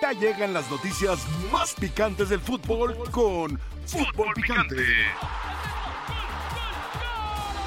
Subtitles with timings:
[0.00, 1.18] Ya llegan las noticias
[1.50, 4.84] más picantes del fútbol con Fútbol Picante.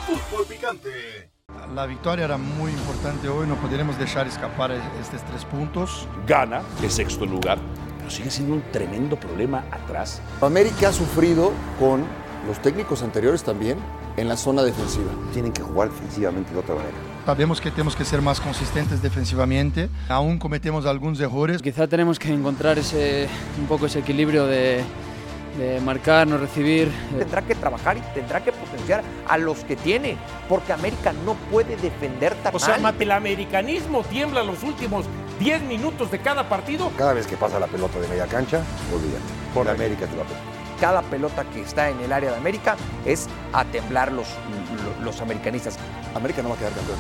[0.08, 1.32] Fútbol Picante.
[1.74, 6.08] La victoria era muy importante hoy, no podremos dejar escapar estos tres puntos.
[6.28, 7.58] Gana el sexto lugar,
[7.98, 10.22] pero sigue siendo un tremendo problema atrás.
[10.42, 12.06] América ha sufrido con
[12.48, 13.78] los técnicos anteriores también
[14.18, 15.12] en la zona defensiva.
[15.34, 17.13] Tienen que jugar defensivamente de otra manera.
[17.26, 19.90] Sabemos que tenemos que ser más consistentes defensivamente.
[20.10, 21.62] Aún cometemos algunos errores.
[21.62, 24.84] Quizá tenemos que encontrar ese, un poco ese equilibrio de,
[25.58, 26.92] de marcar, no recibir.
[27.18, 30.18] Tendrá que trabajar y tendrá que potenciar a los que tiene,
[30.50, 32.94] porque América no puede defender tan O sea, mal.
[33.00, 35.06] el americanismo tiembla los últimos
[35.40, 36.92] 10 minutos de cada partido.
[36.98, 38.62] Cada vez que pasa la pelota de media cancha,
[38.94, 39.24] olvídate.
[39.54, 40.53] Por América te va a pegar.
[40.80, 44.28] Cada pelota que está en el área de América es a temblar los,
[45.04, 45.78] los americanistas.
[46.16, 46.98] América no va a quedar campeón.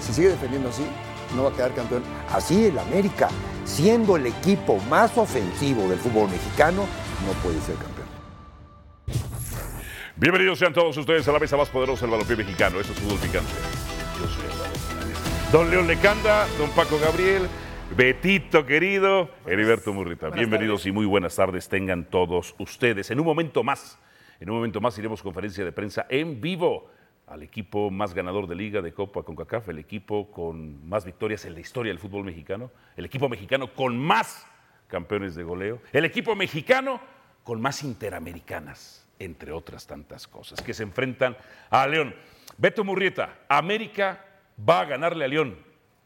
[0.00, 0.86] Si sigue defendiendo así,
[1.34, 2.02] no va a quedar campeón.
[2.32, 3.28] Así el América,
[3.64, 6.86] siendo el equipo más ofensivo del fútbol mexicano,
[7.26, 8.04] no puede ser campeón.
[10.16, 12.78] Bienvenidos sean todos ustedes a la mesa más poderosa del balompié mexicano.
[12.78, 13.50] Esto es Fútbol Picante.
[14.20, 15.50] Yo soy Fernández.
[15.50, 17.48] Don León Lecanda, don Paco Gabriel,
[17.96, 20.28] Betito querido, Heriberto Murrita.
[20.28, 23.12] Bienvenidos y muy buenas tardes tengan todos ustedes.
[23.12, 24.00] En un momento más,
[24.40, 26.90] en un momento más iremos conferencia de prensa en vivo
[27.28, 31.54] al equipo más ganador de liga de Copa CONCACAF, el equipo con más victorias en
[31.54, 34.44] la historia del fútbol mexicano, el equipo mexicano con más
[34.88, 37.00] campeones de goleo, el equipo mexicano
[37.44, 41.36] con más interamericanas, entre otras tantas cosas, que se enfrentan
[41.70, 42.12] a León.
[42.58, 44.24] Beto Murrieta, América
[44.68, 45.56] va a ganarle a León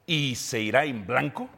[0.05, 1.49] y se irá en blanco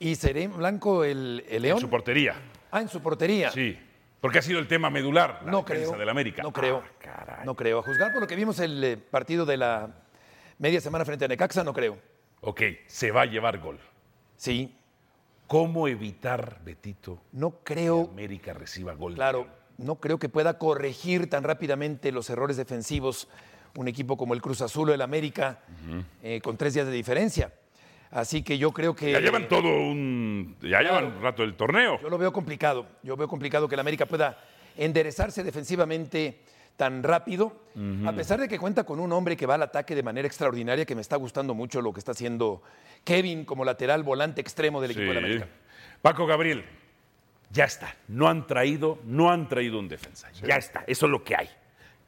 [0.00, 1.76] Y seré en blanco el, el León.
[1.76, 2.34] en su portería.
[2.72, 3.50] Ah, en su portería.
[3.52, 3.78] Sí,
[4.20, 5.92] porque ha sido el tema medular, la no creo.
[5.96, 6.42] del América.
[6.42, 6.82] No creo.
[6.84, 7.46] Ah, caray.
[7.46, 7.78] no creo.
[7.78, 9.88] A juzgar por lo que vimos el eh, partido de la
[10.58, 11.98] media semana frente a Necaxa, no creo.
[12.40, 13.78] Ok, se va a llevar gol.
[14.36, 14.74] Sí,
[15.50, 18.08] ¿Cómo evitar, Betito, no que creo.
[18.12, 19.14] América reciba gol?
[19.16, 23.26] Claro, no creo que pueda corregir tan rápidamente los errores defensivos
[23.76, 25.58] un equipo como el Cruz Azul o el América
[26.22, 27.52] eh, con tres días de diferencia.
[28.10, 29.12] Así que yo creo que.
[29.12, 30.56] Ya llevan todo un.
[30.60, 32.00] Ya llevan un rato el torneo.
[32.00, 32.86] Yo lo veo complicado.
[33.02, 34.38] Yo veo complicado que el América pueda
[34.76, 36.40] enderezarse defensivamente
[36.76, 37.52] tan rápido,
[38.06, 40.86] a pesar de que cuenta con un hombre que va al ataque de manera extraordinaria,
[40.86, 42.62] que me está gustando mucho lo que está haciendo
[43.04, 45.46] Kevin como lateral volante extremo del equipo del América.
[46.00, 46.64] Paco Gabriel,
[47.50, 47.94] ya está.
[48.08, 50.30] No han traído, no han traído un defensa.
[50.42, 50.82] Ya está.
[50.86, 51.50] Eso es lo que hay.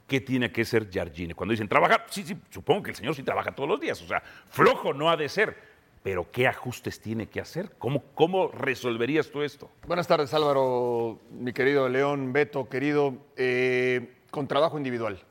[0.06, 1.34] ¿Qué tiene que ser Jardine?
[1.34, 4.00] Cuando dicen trabajar, sí, sí, supongo que el señor sí trabaja todos los días.
[4.00, 5.71] O sea, flojo no ha de ser.
[6.02, 7.70] Pero ¿qué ajustes tiene que hacer?
[7.78, 9.70] ¿Cómo, cómo resolverías tú esto?
[9.86, 13.14] Buenas tardes, Álvaro, mi querido León, Beto, querido.
[13.36, 15.22] Eh, con trabajo individual.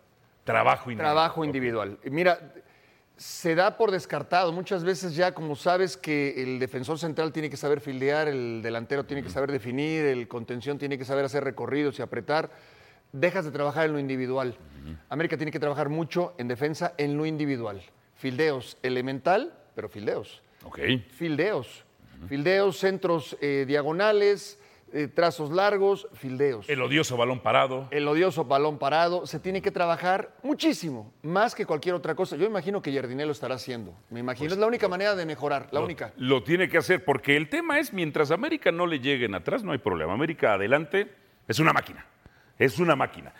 [0.46, 1.14] Trabajo individual.
[1.14, 2.00] Trabajo individual.
[2.06, 2.54] Mira,
[3.18, 4.54] se da por descartado.
[4.54, 9.06] Muchas veces ya, como sabes, que el defensor central tiene que saber fildear, el delantero
[9.06, 12.50] tiene que saber definir, el contención tiene que saber hacer recorridos y apretar.
[13.12, 14.58] Dejas de trabajar en lo individual.
[15.10, 17.82] América tiene que trabajar mucho en defensa en lo individual.
[18.16, 20.42] Fildeos, elemental, pero fildeos.
[20.64, 20.80] Ok.
[21.12, 21.86] Fildeos.
[22.28, 24.60] Fildeos, centros eh, diagonales,
[24.94, 26.70] eh, trazos largos, fildeos.
[26.70, 27.88] El odioso balón parado.
[27.92, 29.26] El odioso balón parado.
[29.26, 32.36] Se tiene que trabajar muchísimo, más que cualquier otra cosa.
[32.36, 33.96] Yo imagino que Jardinel lo estará haciendo.
[34.12, 34.52] Me imagino.
[34.52, 36.14] es la única manera de mejorar, la Lo- única.
[36.18, 39.72] Lo tiene que hacer porque el tema es, mientras América no le lleguen atrás, no
[39.72, 40.14] hay problema.
[40.14, 41.12] América adelante
[41.48, 42.06] es una máquina.
[42.60, 43.34] Es una máquina.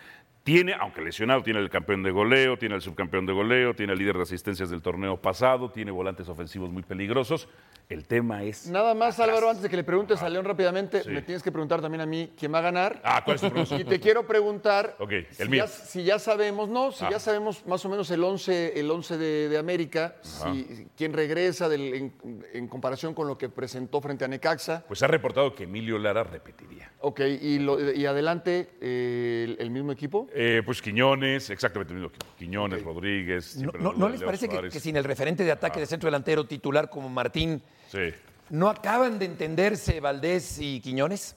[0.44, 3.98] Tiene, aunque lesionado, tiene el campeón de goleo, tiene el subcampeón de goleo, tiene el
[4.00, 7.48] líder de asistencias del torneo pasado, tiene volantes ofensivos muy peligrosos.
[7.88, 8.68] El tema es.
[8.68, 11.10] Nada más, Álvaro, antes de que le preguntes a León rápidamente, Sí.
[11.10, 13.00] me tienes que preguntar también a mí quién va a ganar.
[13.04, 13.80] Ah, ¿cuál es tu pronóstico?
[13.82, 15.64] Y te quiero preguntar Ok, el si, mío.
[15.64, 17.10] Ya, si ya sabemos, no, si Ah.
[17.10, 21.68] ya sabemos más o menos el 11, el 11 de, de América, si, quién regresa
[21.68, 22.12] del- en,
[22.54, 24.84] en comparación con lo que presentó frente a Necaxa.
[24.88, 26.90] Pues ha reportado que Emilio Lara repetiría.
[27.00, 30.28] Ok, y, lo- y adelante, eh, el, el mismo equipo.
[30.34, 32.10] Eh, pues Quiñones, exactamente mismo.
[32.38, 33.54] Quiñones, Rodríguez.
[33.56, 36.06] ¿No, siempre no- no les Leo parece que, sin el referente de ataque de centro
[36.06, 38.10] delantero titular como Martín, Sí.
[38.50, 41.36] no acaban de entenderse Valdés y Quiñones?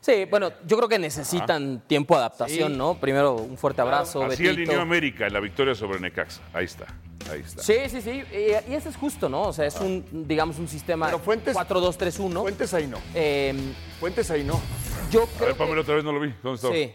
[0.00, 2.78] Sí, bueno, yo creo que necesitan tiempo de adaptación, Sí.
[2.78, 2.94] ¿no?
[2.98, 4.50] Primero, un fuerte abrazo, Así Betito.
[4.50, 6.42] alineó América en la victoria sobre Necaxa.
[6.52, 6.86] Ahí está.
[7.30, 7.62] Ahí está.
[7.62, 8.24] Sí, sí, sí.
[8.32, 9.42] eh, y ese es justo, ¿no?
[9.42, 12.40] O sea, es un, digamos, un sistema Pero Fuentes- 4-2-3-1.
[12.42, 12.98] Fuentes ahí no.
[13.14, 13.54] Eh,
[14.00, 14.60] Fuentes ahí no.
[15.12, 15.80] yo A creo ver, Pamela, que...
[15.82, 16.34] otra vez no lo vi.
[16.42, 16.72] ¿Dónde está?
[16.72, 16.92] Sí,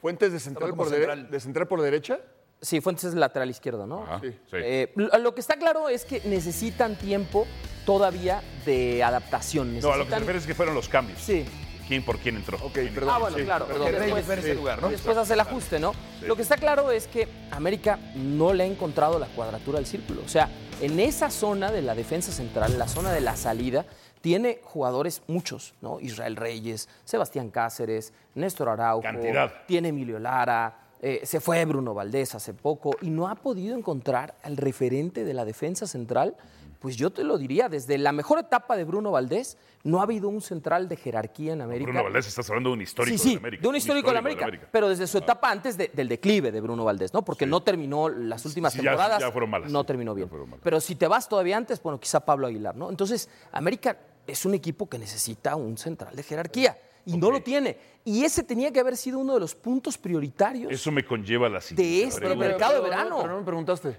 [0.00, 1.30] Fuentes de central, por, central.
[1.30, 2.18] de central por derecha.
[2.60, 4.02] sí, Fuentes es lateral izquierdo, ¿no?
[4.04, 4.32] Ajá, sí.
[4.52, 7.46] Eh, lo que está claro es que necesitan tiempo
[7.84, 9.78] todavía de adaptación.
[9.80, 11.18] No, a lo que se Necesitan- refiere es que fueron los cambios.
[11.20, 11.44] Sí.
[11.88, 12.58] ¿Quién por quién entró?
[12.58, 13.10] Ok, ¿Quién- perdón.
[13.14, 13.66] Ah, bueno, sí, claro.
[13.66, 13.90] perdón.
[13.92, 14.90] después, ver ese lugar, ¿no?
[14.90, 15.92] después hace el ajuste, ¿no?
[16.20, 20.20] Lo que está claro es que América no le ha encontrado la cuadratura del círculo.
[20.22, 20.50] O sea,
[20.82, 23.86] en esa zona de la defensa central, la zona de la salida,
[24.20, 26.00] tiene jugadores muchos, ¿no?
[26.00, 29.52] Israel Reyes, Sebastián Cáceres, Néstor Araujo, Cantidad.
[29.66, 34.34] tiene Emilio Lara, eh, se fue Bruno Valdés hace poco y no ha podido encontrar
[34.42, 36.36] al referente de la defensa central.
[36.80, 40.28] Pues yo te lo diría, desde la mejor etapa de Bruno Valdés, no ha habido
[40.28, 41.90] un central de jerarquía en América.
[41.90, 43.62] Bruno Valdés, estás hablando de un histórico sí, sí, de América.
[43.62, 46.60] de un histórico de la América, pero desde su etapa antes de- del declive de
[46.60, 47.22] Bruno Valdés, ¿no?
[47.24, 49.20] Porque no terminó las últimas ya- temporadas.
[49.20, 50.30] ya fueron malas, No terminó bien.
[50.62, 52.90] Pero si te vas todavía antes, bueno, quizá Pablo Aguilar, ¿no?
[52.90, 53.96] Entonces, América
[54.28, 57.76] es un equipo que necesita un central de jerarquía y no lo tiene.
[58.04, 60.70] Y ese tenía que haber sido uno de los puntos prioritarios.
[60.72, 62.04] Eso me conlleva a la siguiente.
[62.08, 63.16] este A ver, mercado de pero verano.
[63.20, 63.98] pero no me preguntaste.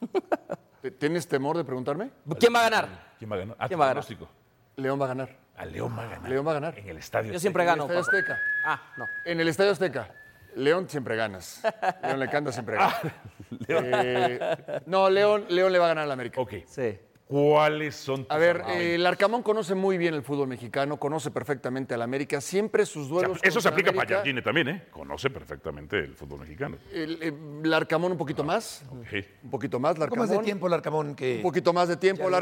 [0.82, 2.10] ¿Te- ¿Tienes temor de preguntarme?
[2.38, 3.14] ¿Quién va a ganar?
[3.18, 3.56] ¿Quién va a ganar?
[3.58, 4.04] Ah, ¿Quién tu va a ganar?
[4.04, 4.28] pronóstico.
[4.76, 5.36] León va a ganar.
[5.56, 6.30] A León va a ganar.
[6.30, 6.78] León va a ganar.
[6.78, 7.32] En el estadio.
[7.32, 7.82] Yo siempre En el gano.
[7.84, 8.00] Estadio.
[8.00, 8.38] Azteca.
[8.64, 9.04] Ah, no.
[9.26, 10.14] En el Estadio Azteca.
[10.56, 11.62] León siempre ganas.
[12.02, 13.16] León le canta siempre Ah, ganas.
[13.68, 16.40] Eh, no, León, León le va a ganar al América.
[16.40, 16.54] Ok.
[16.66, 16.98] Sí.
[17.30, 21.30] ¿Cuáles son tus A ver, eh, el Arcamón conoce muy bien el fútbol mexicano, conoce
[21.30, 22.40] perfectamente al América.
[22.40, 23.38] Siempre sus O sea, duelos.
[23.44, 24.82] eso se aplica para Jardine también, ¿eh?
[24.90, 26.76] Conoce perfectamente el fútbol mexicano.
[26.92, 27.22] El,
[27.64, 28.82] el Arcamón un poquito más.
[28.90, 29.24] Ok.
[29.44, 30.28] Un poquito más, Un poco Larcamón.
[30.28, 31.36] más de tiempo, Larcamón, que.
[31.36, 32.34] Un poquito más de tiempo, el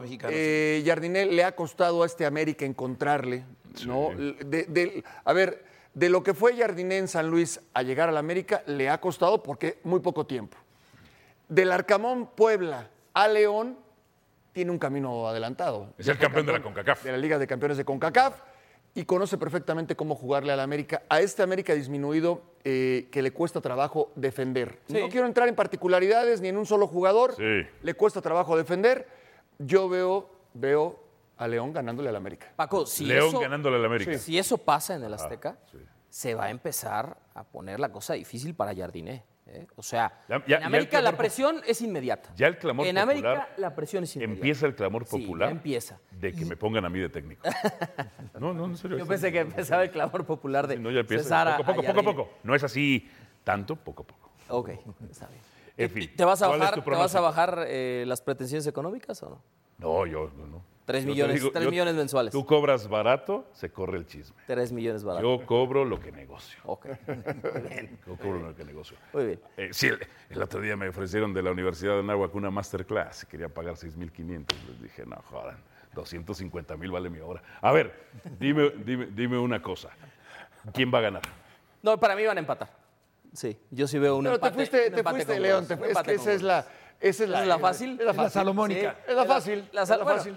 [0.00, 0.82] mexicano, Eh,
[1.30, 3.44] le ha costado a este América encontrarle,
[3.86, 4.08] ¿no?
[4.16, 8.16] De- de- a ver, de lo que fue Jardiné en San Luis a llegar al
[8.16, 10.56] América, le ha costado porque muy poco tiempo.
[11.46, 13.76] Del Arcamón Puebla a León,
[14.52, 15.94] tiene un camino adelantado.
[15.98, 17.04] Es el campeón de la CONCACAF.
[17.04, 18.40] De la Liga de Campeones de CONCACAF
[18.94, 21.02] y conoce perfectamente cómo jugarle al América.
[21.08, 24.80] A este América disminuido eh, que le cuesta trabajo defender.
[24.88, 24.98] Sí.
[25.00, 27.34] No quiero entrar en particularidades ni en un solo jugador.
[27.36, 27.66] Sí.
[27.82, 29.06] Le cuesta trabajo defender.
[29.58, 30.98] Yo veo, veo
[31.36, 32.52] a León ganándole al América.
[32.56, 34.18] Paco, si León eso, ganándole al América.
[34.18, 35.78] si eso pasa en el Azteca, sí.
[36.08, 39.24] se va a empezar a poner la cosa difícil para Jardiné.
[39.52, 39.66] ¿Eh?
[39.76, 42.30] O sea, Ya- ya- ya en América la presión es inmediata.
[42.36, 44.34] Ya el clamor En popular América la presión es inmediata.
[44.36, 45.48] Empieza el clamor Sí, popular.
[45.48, 45.98] ya empieza.
[46.10, 47.42] De que me pongan a mí de técnico.
[48.40, 48.96] No, no, en serio.
[48.98, 51.24] Yo pensé que empezaba el clamor popular de Sí, no, ya empieza.
[51.24, 52.30] César a- poco, poco, a poco, poco.
[52.42, 53.08] No es así
[53.44, 54.30] tanto, poco a poco.
[54.48, 54.70] Ok,
[55.10, 55.40] está bien.
[55.76, 56.10] En fin.
[56.16, 59.30] ¿Te vas a ¿cuál es bajar, ¿te vas a bajar eh, las pretensiones económicas o
[59.30, 59.42] no?
[59.78, 60.46] No, yo no.
[60.46, 60.69] no.
[60.86, 62.32] Tres Yo te millones, tres yo- millones mensuales.
[62.32, 64.34] Tú cobras barato, se corre el chisme.
[64.46, 65.40] Tres millones baratos.
[65.40, 66.58] Yo cobro lo que negocio.
[66.64, 67.98] Ok, muy bien.
[68.06, 68.96] Yo cobro lo que negocio.
[69.12, 69.40] Muy bien.
[69.56, 69.98] Eh, sí, el,
[70.30, 73.24] el otro día me ofrecieron de la Universidad de Anáhuac una masterclass.
[73.26, 74.46] Quería pagar 6.500.
[74.68, 75.58] Les dije, no, jodan,
[75.94, 77.40] 250 mil vale mi hora.
[77.60, 77.94] A ver,
[78.40, 79.90] dime, dime, dime una cosa.
[80.72, 81.22] ¿Quién va a ganar?
[81.82, 82.68] No, para mí van a empatar.
[83.32, 84.50] Sí, yo sí veo un Pero empate.
[84.50, 85.66] te fuiste, te fuiste León.
[85.68, 86.66] te- es que esa es la.
[87.00, 87.98] Esa es la, ¿Es la fácil?
[88.00, 88.96] Es la salomónica.
[89.08, 89.68] Es la fácil.
[89.72, 90.36] La, es la bueno, fácil.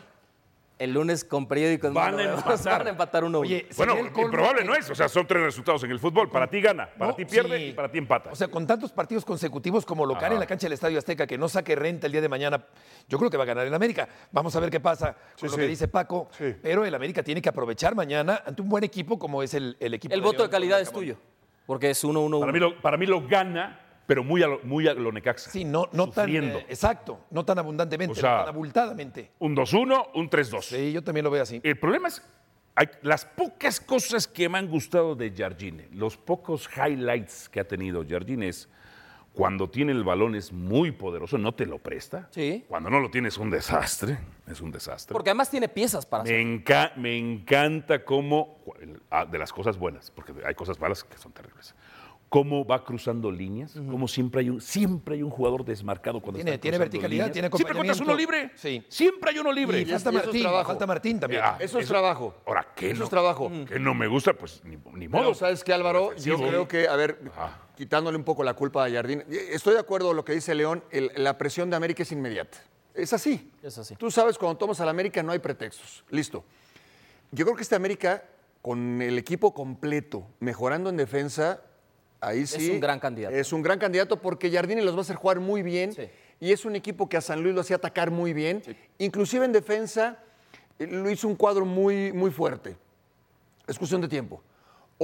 [0.83, 2.57] El lunes con periódico en Van mano, a empatar.
[2.79, 3.39] Van a empatar uno.
[3.39, 4.89] Oye, Bueno, improbable no es.
[4.89, 6.29] O sea, son tres resultados en el fútbol.
[6.29, 7.63] Para ti gana, para No, ti pierde sí.
[7.67, 8.31] y para ti empata.
[8.31, 10.33] O sea, con tantos partidos consecutivos como local Ajá.
[10.33, 12.65] en la cancha del Estadio Azteca, que no saque renta el día de mañana,
[13.07, 14.09] yo creo que va a ganar el América.
[14.33, 15.61] Vamos a ver qué pasa con lo sí.
[15.61, 16.27] que dice Paco.
[16.37, 16.53] Sí.
[16.61, 19.93] Pero el América tiene que aprovechar mañana ante un buen equipo como es el, el
[19.93, 21.15] equipo El voto León de calidad es tuyo.
[21.65, 22.39] Porque es 1-1-1.
[22.41, 23.79] para, mí lo, para mí lo gana,
[24.13, 25.49] pero muy a lo, muy a lo Necaxa.
[25.49, 26.29] Sí, no, no tan.
[26.29, 29.31] Eh, exacto, no tan abundantemente, O sea, no tan abultadamente.
[29.39, 30.61] Un 2-1, un 3-2.
[30.61, 31.59] Sí, yo también lo veo así.
[31.63, 32.21] El problema es
[32.75, 37.67] hay, las pocas cosas que me han gustado de Jardine, los pocos highlights que ha
[37.67, 38.69] tenido Jardine es
[39.33, 42.27] cuando tiene el balón es muy poderoso, no te lo presta.
[42.29, 42.65] Sí.
[42.67, 45.11] Cuando no lo tiene es un desastre, es un desastre.
[45.11, 46.39] Porque además tiene piezas para me, hacer.
[46.45, 48.59] enca- me encanta cómo,
[49.09, 51.73] ah, de las cosas buenas, porque hay cosas malas que son terribles,
[52.33, 56.53] cómo va cruzando líneas, cómo siempre hay un, siempre hay un jugador desmarcado cuando Tiene-
[56.53, 57.31] está tiene verticalidad, líneas.
[57.31, 58.49] tiene Siempre encuentras uno libre.
[58.55, 58.83] Sí.
[58.89, 59.81] Siempre hay uno libre.
[59.81, 60.67] Y falta Martín, trabajo.
[60.67, 61.43] falta Martín también.
[61.45, 62.33] Ah, Eso es trabajo.
[62.47, 63.03] Ahora, ¿qué Eso no?
[63.03, 63.51] es trabajo.
[63.67, 65.21] Que no me gusta, pues ni, ni modo.
[65.21, 66.15] Pero, ¿sabes qué, Álvaro?
[66.15, 67.59] Yo creo que, a ver, Ajá.
[67.77, 70.83] quitándole un poco la culpa a Jardín, estoy de acuerdo con lo que dice León,
[70.89, 72.57] el- la presión de América es inmediata.
[72.95, 73.51] Es así.
[73.61, 73.95] Es así.
[73.95, 76.03] Tú sabes, cuando tomas al América no hay pretextos.
[76.09, 76.43] Listo.
[77.31, 78.23] Yo creo que este América,
[78.63, 81.61] con el equipo completo, mejorando en defensa,
[82.23, 82.71] ahí sí.
[82.71, 83.35] un gran candidato.
[83.35, 85.93] Es un gran candidato porque Jardine los va a hacer jugar muy bien.
[85.93, 86.07] Sí.
[86.39, 88.61] Y es un equipo que a San Luis lo hacía atacar muy bien.
[88.97, 90.19] Inclusive en defensa
[90.79, 92.75] eh, lo hizo un cuadro muy, muy fuerte.
[93.67, 94.41] Es cuestión de tiempo.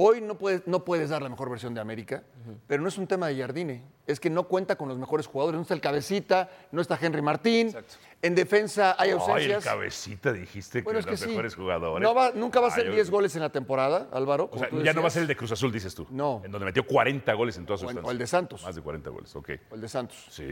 [0.02, 2.22] Hoy no puedes, no puedes dar la mejor versión de América,
[2.66, 3.82] pero no es un tema de Jardine.
[4.06, 5.56] Es que no cuenta con los mejores jugadores.
[5.58, 7.74] No está el Cabecita, no está Henry Martín.
[8.22, 9.64] En defensa hay Ay, el ausencias.
[9.64, 11.26] cabecita dijiste que es los que sí.
[11.28, 12.02] mejores jugadores.
[12.02, 14.48] No va- nunca va a Ay, ser yo- 10 goles en la temporada, Álvaro.
[14.52, 16.06] O sea, ya no va a ser el de Cruz Azul, dices tú.
[16.10, 16.40] No.
[16.44, 18.08] En donde metió 40 goles en toda su estancia.
[18.08, 18.62] o el de Santos.
[18.62, 19.50] Más de 40 goles, ok.
[19.70, 20.26] o el de Santos.
[20.30, 20.46] Sí.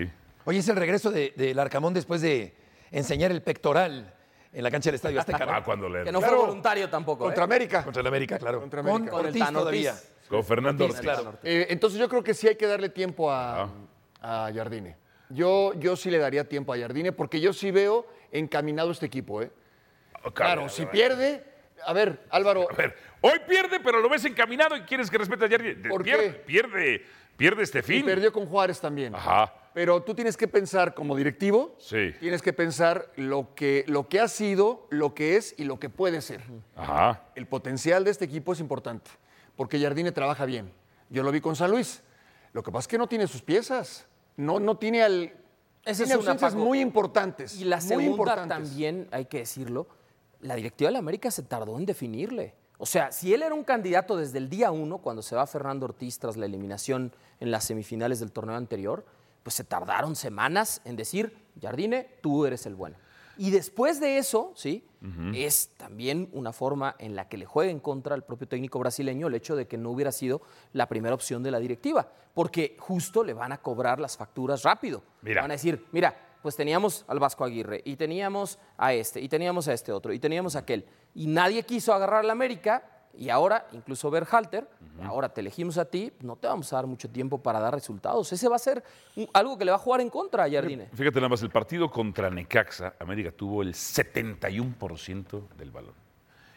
[0.45, 2.55] Oye, es el regreso de- del Arcamón después de
[2.91, 4.15] enseñar el pectoral
[4.59, 5.47] en la cancha del Estadio Azteca.
[5.47, 5.53] ¿no?
[5.53, 6.03] Ah, cuando le.
[6.05, 6.37] Que no Claro.
[6.37, 7.25] fue voluntario tampoco.
[7.25, 7.45] Contra ¿eh?
[7.45, 7.85] América.
[7.85, 8.61] Contra el América, claro.
[8.61, 9.11] Contra Con América.
[9.13, 9.55] Con el Ortiz Ortiz.
[9.59, 9.95] todavía.
[10.29, 11.13] Con Fernando Ortiz, Ortiz.
[11.15, 11.39] claro.
[11.45, 13.71] Eh, entonces yo creo que sí hay que darle tiempo a,
[14.21, 14.97] a Jardine.
[15.31, 19.43] Yo, yo sí le daría tiempo a Jardine porque yo sí veo encaminado este equipo.
[19.43, 19.51] ¿eh?
[20.35, 21.45] Claro, si pierde,
[21.87, 25.45] a ver, Álvaro, A ver, hoy pierde, pero lo ves encaminado y quieres que respete
[25.45, 25.89] a Jardine.
[25.89, 26.39] ¿Por pierde, qué?
[26.41, 28.05] pierde, pierde este y fin.
[28.05, 29.15] perdió con Juárez también.
[29.15, 29.55] Ajá.
[29.79, 32.13] Pero tú tienes que pensar como directivo, Sí.
[32.19, 35.89] tienes que pensar lo que, lo que ha sido, lo que es y lo que
[35.89, 36.43] puede ser.
[36.75, 37.23] Ajá.
[37.37, 39.09] El potencial de este equipo es importante,
[39.55, 40.73] porque Jardine trabaja bien.
[41.11, 42.03] Yo lo vi con San Luis.
[42.53, 44.09] Lo que pasa es que no tiene sus piezas.
[44.37, 45.33] No, no tiene al.
[45.85, 46.57] Esa tiene es una, Paco.
[46.57, 47.55] muy importantes.
[47.61, 48.49] Y la muy segunda importantes.
[48.71, 49.87] también, hay que decirlo,
[50.41, 52.53] la directiva de la América se tardó en definirle.
[52.79, 55.85] O sea, si él era un candidato desde el día uno, cuando se va Fernando
[55.87, 59.05] Ortiz tras la eliminación en las semifinales del torneo anterior,
[59.49, 62.99] pues se tardaron semanas en decir, Jardine, tú eres el bueno.
[63.39, 64.87] Y después de eso, sí,
[65.33, 69.27] es también una forma en la que le juega en contra al propio técnico brasileño
[69.27, 70.43] el hecho de que no hubiera sido
[70.75, 75.03] la primera opción de la directiva, porque justo le van a cobrar las facturas rápido.
[75.23, 75.41] Mira.
[75.41, 79.67] Van a decir, mira, pues teníamos al Vasco Aguirre y teníamos a este y teníamos
[79.67, 80.85] a este otro y teníamos a aquel.
[81.15, 82.83] Y nadie quiso agarrar a la América
[83.15, 84.69] y ahora, incluso Berhalter,
[85.03, 88.33] ahora te elegimos a ti, no te vamos a dar mucho tiempo para dar resultados.
[88.33, 88.83] Ese va a ser
[89.17, 90.89] un- algo que le va a jugar en contra a Jardine.
[90.95, 95.95] Fíjate nada más, el partido contra Necaxa, América tuvo el 71% del balón.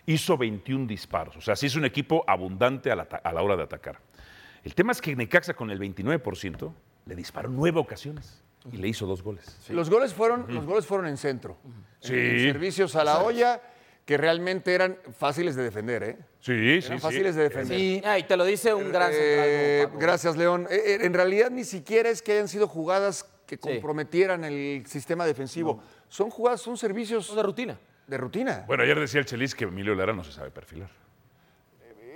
[0.05, 3.55] Hizo 21 disparos, o sea, sí es un equipo abundante a la, a la hora
[3.55, 3.99] de atacar.
[4.63, 6.71] El tema es que Necaxa con el 29%
[7.05, 9.57] le disparó nueve ocasiones y le hizo dos goles.
[9.69, 11.57] Los goles fueron, los goles fueron en centro.
[11.99, 12.13] Sí.
[12.13, 13.61] En servicios a la olla
[14.11, 16.17] que realmente eran fáciles de defender, ¿eh?
[16.41, 16.51] Sí,
[16.81, 17.01] sí, Eran sí.
[17.01, 17.77] fáciles de defender.
[17.77, 20.67] Sí, Ah, y te lo dice un gran central Eh, gracias, León.
[20.69, 25.25] Eh, eh, en realidad ni siquiera es que hayan sido jugadas que comprometieran el sistema
[25.25, 25.81] defensivo.
[26.09, 27.79] Son jugadas, son servicios Son de rutina.
[28.05, 28.65] de rutina.
[28.67, 30.89] Bueno, ayer decía el Chelis que Emilio Lara no se sabe perfilar.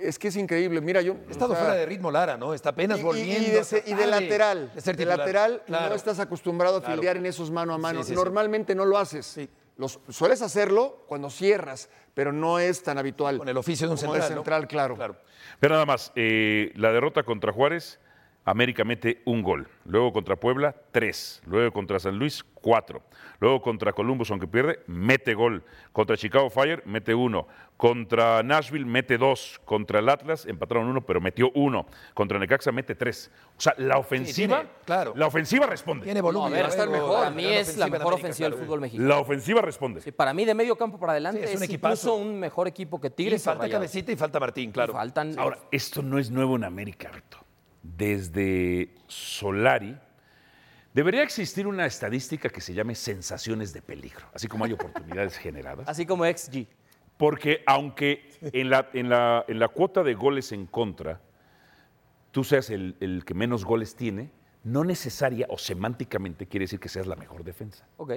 [0.02, 0.82] Es que es increíble.
[0.82, 1.16] Mira, yo.
[1.26, 2.52] ha estado o sea, fuera de ritmo Lara, ¿no?
[2.52, 3.48] Está apenas y- volviendo.
[3.48, 4.70] Y, de, a se- y de lateral.
[4.74, 5.88] de ser de lateral Claro.
[5.88, 6.96] no estás acostumbrado a Claro.
[6.96, 8.00] fildear en esos mano a mano.
[8.02, 8.14] Sí, sí, sí.
[8.14, 9.40] Normalmente no lo haces.
[9.76, 13.38] Los, sueles hacerlo cuando cierras, pero no es tan habitual.
[13.38, 14.28] Con el oficio de un central, ¿no?
[14.28, 14.94] central, claro.
[14.94, 15.16] Claro.
[15.60, 17.98] Pero nada más, eh, la derrota contra Juárez,
[18.46, 19.68] América mete un gol.
[19.84, 21.42] Luego contra Puebla, tres.
[21.46, 23.02] Luego contra San Luis, cuatro.
[23.40, 25.64] Luego contra Columbus, aunque pierde, mete gol.
[25.92, 27.48] Contra Chicago Fire, mete uno.
[27.76, 29.60] Contra Nashville, mete dos.
[29.64, 31.86] Contra el Atlas, empataron uno, pero metió uno.
[32.14, 33.32] Contra Necaxa, mete tres.
[33.56, 35.12] O sea, la ofensiva, tiene- claro.
[35.16, 36.04] la ofensiva responde.
[36.04, 36.52] Tiene No, a volumen.
[36.52, 37.18] ver, va a estar mejor.
[37.18, 39.08] Para mí es la mejor ofensiva del fútbol mexicano.
[39.08, 40.00] La ofensiva responde.
[40.02, 41.94] Sí, para mí de medio campo para adelante Sí, es un equipazo.
[41.94, 43.42] incluso un mejor equipo que Y Tigres.
[43.46, 44.92] o falta cabecita y falta Martín, claro.
[44.92, 45.36] Faltan.
[45.36, 47.38] Ahora, esto no es nuevo en América, Beto.
[47.96, 49.96] Desde Solari,
[50.94, 55.88] debería existir una estadística que se llame sensaciones de peligro, así como hay oportunidades generadas.
[55.88, 56.66] así como XG.
[57.16, 61.20] Porque aunque en la, en la- en la cuota de goles en contra,
[62.30, 64.30] tú seas el, el que menos goles tiene,
[64.64, 67.86] no necesaria o semánticamente quiere decir que seas la mejor defensa.
[67.96, 68.12] Ok.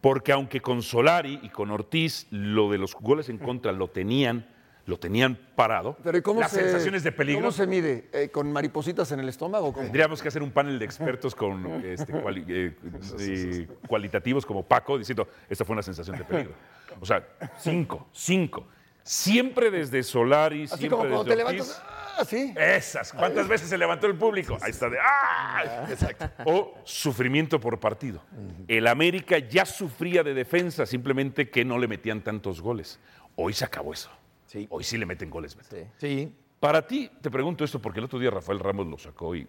[0.00, 4.46] Porque aunque con Solari y con Ortiz lo de los goles en contra lo tenían,
[4.86, 7.40] lo tenían parado, Pero ¿y cómo las se, sensaciones de peligro.
[7.42, 8.08] ¿Cómo se mide?
[8.12, 9.72] Eh, ¿Con maripositas en el estómago?
[9.72, 9.84] cómo?
[9.84, 12.74] Tendríamos que hacer un panel de expertos con este, cuali- eh,
[13.20, 16.52] eh, cualitativos como Paco diciendo, esta fue una sensación de peligro.
[17.00, 17.24] O sea,
[17.58, 18.66] cinco, cinco.
[19.04, 21.58] Siempre desde Solari, Así siempre como cuando desde te Ortiz.
[21.60, 21.82] levantas.
[22.18, 22.54] Ah, sí.
[22.56, 23.12] Esas.
[23.12, 24.58] ¿Cuántas veces se levantó el público?
[24.60, 25.86] Ahí está de ¡ah!
[25.88, 26.28] Exacto.
[26.44, 28.22] O sufrimiento por partido.
[28.68, 33.00] El América ya sufría de defensa, simplemente que no le metían tantos goles.
[33.34, 34.10] Hoy se acabó eso.
[34.52, 34.66] Sí.
[34.70, 35.56] Hoy sí le meten goles.
[35.56, 35.90] Beto.
[35.96, 36.30] Sí.
[36.60, 39.46] Para ti, te pregunto esto porque el otro día Rafael Ramos lo sacó y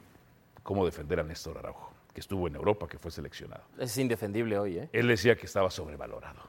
[0.63, 3.63] cómo defender a Néstor Araujo, que estuvo en Europa, que fue seleccionado.
[3.77, 4.89] Es indefendible hoy, ¿eh?
[4.93, 6.39] Él decía que estaba sobrevalorado.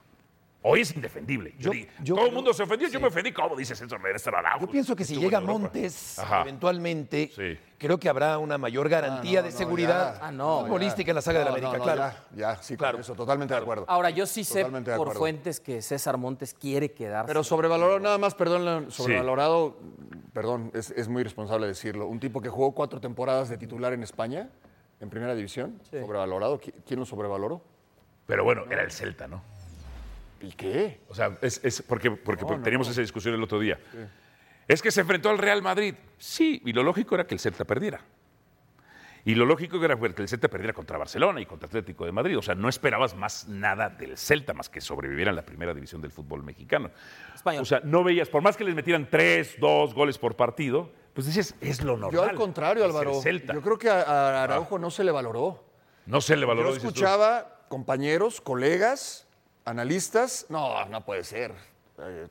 [0.67, 1.53] Hoy es indefendible.
[1.59, 3.33] Yo, Yo- digo, yo todo el mundo se ofendió, yo me ofendí.
[3.33, 3.97] ¿Cómo dices eso
[4.35, 4.65] Araujo?
[4.65, 5.39] Yo pienso que si llega.
[5.39, 6.41] Montes, Ajá.
[6.41, 7.59] eventualmente, Sí.
[7.77, 10.19] creo que habrá una mayor garantía Ah, no, de no, seguridad.
[10.23, 12.01] Ah, no, futbolística en la saga de la América, no, no, claro.
[12.35, 12.99] Ya, ya, sí, Claro.
[12.99, 13.85] Eso, totalmente de acuerdo.
[13.89, 17.27] Ahora, yo sí sé Totalmente por fuentes que César Montes quiere quedarse.
[17.29, 19.77] Pero sobrevalorado, nada más, perdón, sobrevalorado,
[20.33, 22.07] perdón, es, es muy responsable decirlo.
[22.07, 24.49] Un tipo que jugó cuatro temporadas de titular en España,
[24.99, 26.59] en primera división, sobrevalorado.
[26.59, 27.61] ¿Qui- ¿Quién lo sobrevaloró?
[28.27, 29.43] Pero bueno, era el Celta, ¿no?
[30.45, 31.01] ¿Y qué?
[31.09, 32.93] O sea, es, es porque, porque No, no, teníamos no.
[32.93, 33.79] esa discusión el otro día.
[34.69, 35.95] Es que se enfrentó al Real Madrid.
[36.19, 38.01] Sí, y lo lógico era que el Celta perdiera.
[39.27, 42.37] Y lo lógico era que el Celta perdiera contra Barcelona y contra Atlético de Madrid.
[42.39, 46.03] O sea, no esperabas más nada del Celta, más que sobreviviera en la primera división
[46.03, 46.91] del fútbol mexicano.
[47.35, 47.63] Español.
[47.63, 51.27] O sea, no veías, por más que les metieran tres, dos goles por partido, pues
[51.27, 52.13] decías, es lo normal.
[52.13, 53.23] Yo al contrario, Álvaro.
[53.23, 53.55] Celta.
[53.55, 55.65] Yo creo que a, a Araujo no se le valoró.
[56.05, 56.69] No se le valoró.
[56.69, 59.24] Yo dices escuchaba compañeros, colegas,
[59.65, 60.47] analistas.
[60.49, 61.53] No, no puede ser.
[61.99, 62.29] Eh,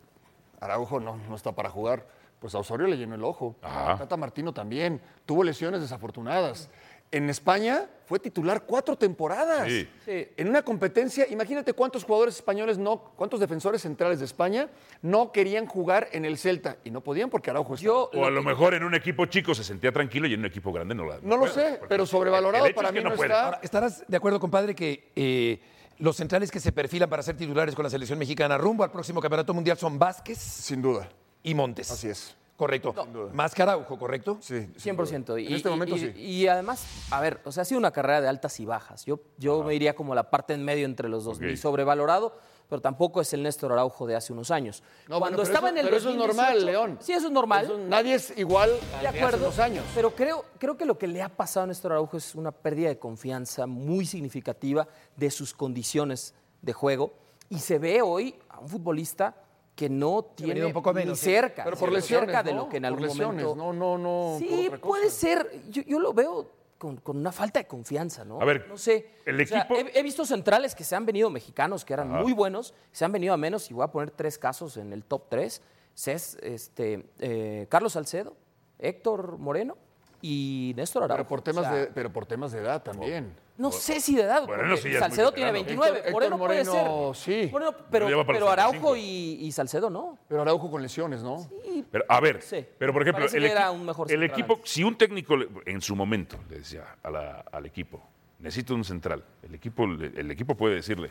[0.60, 2.06] Araujo no, no está para jugar.
[2.40, 3.56] Pues a Osorio le llenó el ojo.
[3.62, 3.98] Ajá.
[3.98, 5.02] Tata Martino también.
[5.26, 6.70] Tuvo lesiones desafortunadas.
[7.12, 9.68] en España fue titular cuatro temporadas.
[9.68, 9.88] Sí.
[10.36, 14.68] En una competencia, imagínate cuántos jugadores españoles no, cuántos defensores centrales de España
[15.02, 17.94] no querían jugar en el Celta y no podían porque Araujo estaba.
[17.94, 20.48] Yo, O a lo mejor en un equipo chico se sentía tranquilo y en un
[20.48, 21.20] equipo grande no la.
[21.22, 23.30] No lo puede, sé, pero sobrevalorado para es que mí no no, puede.
[23.32, 23.46] está.
[23.46, 25.62] Ahora, ¿estarás de acuerdo, compadre, que eh,
[26.00, 29.22] los centrales que se perfilan para ser titulares con la selección mexicana rumbo al próximo
[29.22, 31.08] campeonato mundial son Vázquez Sin duda.
[31.44, 31.92] y Montes?
[31.92, 32.36] Así es.
[32.56, 32.94] Correcto.
[33.34, 34.38] Más que Araujo, ¿correcto?
[34.40, 34.68] Sí.
[34.78, 35.38] 100%.
[35.42, 36.14] Y, En este y- momento y- sí.
[36.16, 39.06] Y además, a ver, o sea, ha sido una carrera de altas y bajas.
[39.06, 41.38] Yo, yo me iría como la parte en medio entre los dos.
[41.38, 41.44] Ok.
[41.44, 42.38] Ni sobrevalorado,
[42.74, 44.82] pero tampoco es el Néstor Araujo de hace unos años.
[45.08, 46.98] No, Cuando bueno, estaba eso- en el pero eso es 2018 normal, León.
[47.02, 47.66] Sí, eso es normal.
[47.66, 49.46] Eso- nadie es igual de hace acuerdo.
[49.46, 49.86] unos años.
[49.94, 52.88] Pero creo, creo que lo que le ha pasado a Néstor Araujo es una pérdida
[52.90, 57.14] de confianza muy significativa de sus condiciones de juego.
[57.48, 59.36] Y se ve hoy a un futbolista
[59.76, 62.64] que no tiene un poco ni cerca, Pero por lesiones, cerca de ¿no?
[62.64, 63.56] lo que en Por algún lesiones, momento.
[63.56, 65.62] no, no, no, Sí, puede ser.
[65.70, 66.50] Yo, yo lo veo
[66.84, 68.42] con, con una falta de confianza, ¿no?
[68.42, 69.08] A ver, no sé.
[69.26, 72.10] el O sea, equipo- he, he visto centrales que se han venido mexicanos, que eran
[72.10, 75.06] muy buenos, se han venido a menos, y voy a poner tres casos en el
[75.06, 75.62] top tres.
[76.06, 78.36] Es este, eh, Carlos Salcedo,
[78.80, 79.78] Héctor Moreno
[80.26, 81.18] y Néstor Araujo.
[81.18, 83.36] Pero por temas O sea, de, pero por temas de edad también.
[83.58, 85.82] No sé si de edad, Moreno sí Salcedo tiene veterano.
[85.82, 87.16] 29, Héctor- Moreno, puede ser.
[87.46, 87.50] sí.
[87.52, 88.96] Moreno, pero, pero Araujo 35.
[88.96, 90.18] y, y Salcedo no.
[90.30, 91.48] Pero Araujo con lesiones, ¿no?
[91.92, 92.66] Pero, a ver, Sí.
[92.80, 95.94] pero por ejemplo, el, equi- un mejor el equipo, si un técnico le- en su
[95.96, 98.02] momento le decía a la- al equipo,
[98.40, 101.10] necesito un central, el equipo, el equipo puede decirle,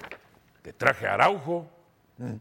[0.62, 1.66] te traje a Araujo,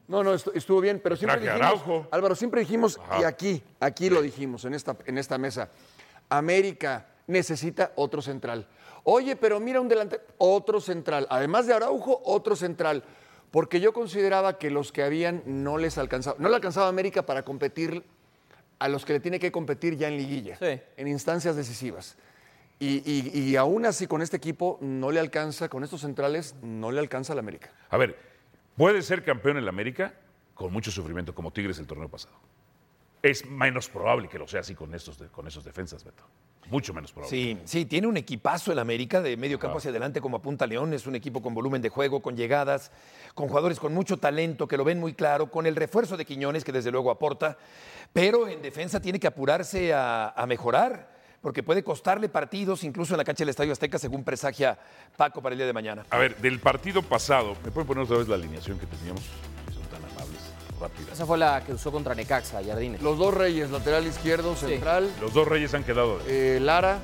[0.08, 2.08] No, no, estu- estuvo bien, pero siempre dijimos, Araujo.
[2.12, 3.22] Álvaro, siempre dijimos, Ajá.
[3.22, 5.70] y aquí, aquí lo dijimos en esta, en esta mesa,
[6.32, 8.68] América necesita otro central.
[9.04, 11.28] Oye, pero mira un delantero, otro central.
[11.30, 13.04] Además de Araujo, otro central.
[13.52, 17.26] Porque yo consideraba que los que habían no les alcanzaba, no le alcanzaba a América
[17.26, 18.04] para competir
[18.80, 20.80] a los que le tiene que competir ya en liguilla, Sí.
[20.98, 22.16] en instancias decisivas.
[22.80, 26.92] Y, y- y aún así con este equipo no le alcanza, con estos centrales no
[26.92, 27.70] le alcanza al América.
[27.90, 28.18] A ver,
[28.78, 30.14] puede ser campeón en la América
[30.56, 32.36] con mucho sufrimiento, como Tigres el torneo pasado.
[33.24, 36.24] Es menos probable que lo sea así con, estos, con esos defensas, Beto.
[36.70, 37.30] Mucho menos probable.
[37.30, 40.94] Sí, sí, tiene un equipazo el América de medio campo hacia adelante como apunta León,
[40.94, 42.92] es un equipo con volumen de juego, con llegadas,
[43.36, 46.64] con jugadores con mucho talento que lo ven muy claro, con el refuerzo de Quiñones
[46.64, 47.58] que desde luego aporta,
[48.14, 53.18] pero en defensa tiene que apurarse a, a mejorar, porque puede costarle partidos incluso en
[53.18, 54.80] la cancha del Estadio Azteca según presagia
[55.18, 56.06] Paco para el día de mañana.
[56.10, 59.24] A ver, del partido pasado, ¿me pueden poner otra vez la alineación que teníamos?
[61.12, 63.02] Esa fue la que usó contra Necaxa, Jardines.
[63.02, 66.20] Los dos reyes, lateral izquierdo, central, Los dos reyes han quedado.
[66.28, 67.00] eh, Lara,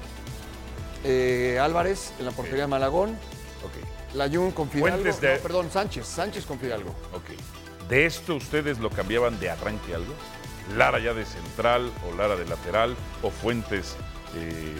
[1.03, 3.11] eh, Álvarez en la portería de Malagón,
[3.63, 6.89] Ok, Layún con Fidalgo, Fuentes de- no, perdón, Sánchez, Sánchez con Fidalgo.
[7.13, 7.87] ok.
[7.89, 10.13] ¿De esto ustedes lo cambiaban de arranque algo?
[10.75, 13.95] ¿Lara ya de central o Lara de lateral o Fuentes
[14.35, 14.75] eh,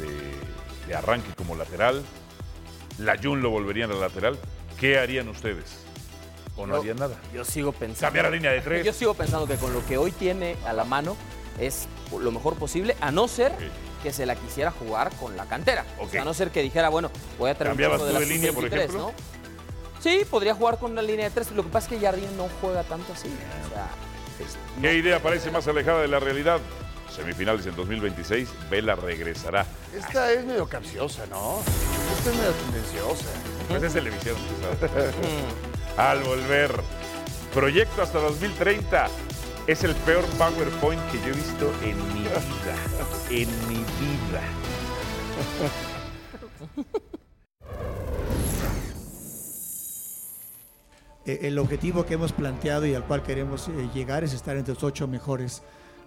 [0.00, 2.02] de, de arranque como lateral?
[2.98, 4.38] ¿Layun lo volverían a lateral?
[4.80, 5.85] ¿Qué harían ustedes?
[6.56, 7.16] ¿O no Yo- harían nada?
[7.34, 8.06] Yo sigo pensando.
[8.06, 8.84] Cambiar la línea de tres.
[8.84, 11.16] Yo sigo pensando que con lo que hoy tiene a la mano
[11.58, 11.86] es
[12.18, 13.52] lo mejor posible, a no ser
[14.02, 15.84] que se la quisiera jugar con la cantera.
[15.98, 18.20] O sea, a no ser que dijera, bueno, voy a traer ¿Cambiabas de tú la
[18.20, 18.98] de línea, por sub-23, ejemplo?
[18.98, 19.12] ¿no?
[20.00, 21.50] Sí, podría jugar con una línea de tres.
[21.52, 23.28] Lo que pasa es que Jardín no juega tanto así.
[23.64, 23.88] O sea,
[24.80, 26.60] ¿Qué idea parece más alejada de la realidad?
[27.10, 29.64] Semifinales en 2026, Vela regresará.
[29.96, 31.60] Esta es medio capciosa, ¿no?
[32.18, 33.24] Esta es medio tendenciosa.
[33.68, 34.36] Pues es televisión.
[35.96, 36.70] Al volver,
[37.54, 39.08] proyecto hasta 2030.
[39.66, 42.40] Es el peor PowerPoint que yo he visto en mi vida.
[43.30, 44.42] En mi vida.
[51.24, 54.74] Eh, el objetivo que hemos planteado y al cual queremos eh, llegar es estar entre
[54.74, 55.62] los ocho mejores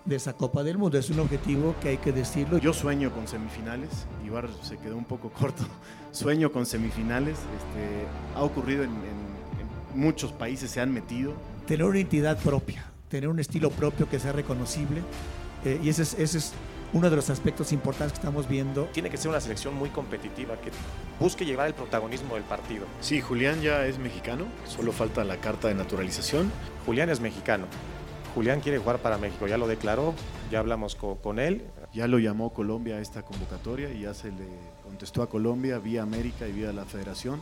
[0.06, 0.98] de esa Copa del Mundo.
[0.98, 2.58] Es un objetivo que hay que decirlo.
[2.58, 3.90] Yo sueño con semifinales,
[4.26, 5.64] Ibar se quedó un poco corto.
[6.12, 9.29] Sueño con semifinales, este, ha ocurrido en, en- en
[9.96, 11.34] muchos países, se han metido.
[11.68, 15.02] Tener una identidad propia, tener un estilo propio que sea reconocible.
[15.66, 16.54] eh, y ese es, ese es
[16.94, 18.86] uno de los aspectos importantes que estamos viendo.
[18.94, 20.72] Tiene que ser una selección muy competitiva, que
[21.20, 22.86] busque llevar el protagonismo del partido.
[23.02, 26.52] Sí, Julián ya es mexicano, solo falta la carta de naturalización.
[26.86, 27.66] Julián es mexicano.
[28.34, 30.14] Julián quiere jugar para México, ya lo declaró,
[30.52, 31.64] ya hablamos co- con, él.
[31.94, 34.46] Ya lo llamó Colombia a esta convocatoria y ya se le
[34.84, 37.42] contestó a Colombia vía América y vía la federación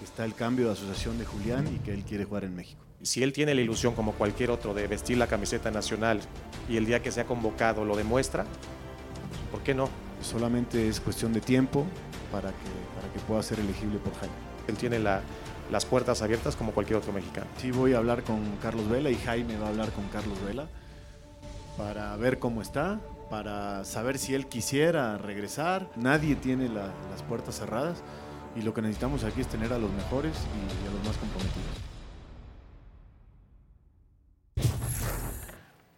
[0.00, 2.82] que está el cambio de asociación de Julián y que él quiere jugar en México.
[3.02, 6.20] Si él tiene la ilusión, como cualquier otro, de vestir la camiseta nacional
[6.68, 8.44] y el día que sea convocado lo demuestra,
[9.52, 9.88] ¿por qué no?
[10.22, 11.86] Solamente es cuestión de tiempo
[12.32, 14.34] para que, para que pueda ser elegible por Jaime.
[14.68, 15.20] Él tiene la-
[15.70, 17.46] las puertas abiertas como cualquier otro mexicano.
[17.58, 20.66] Sí, voy a hablar con Carlos Vela y Jaime va a hablar con Carlos Vela
[21.76, 25.88] para ver cómo está para saber si él quisiera regresar.
[25.96, 28.02] Nadie tiene la- las puertas cerradas
[28.56, 31.90] y lo que necesitamos aquí es tener a los mejores y a los más comprometidos.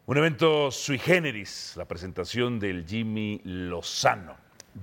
[0.04, 4.36] Un evento sui generis, la presentación del Jimmy Lozano.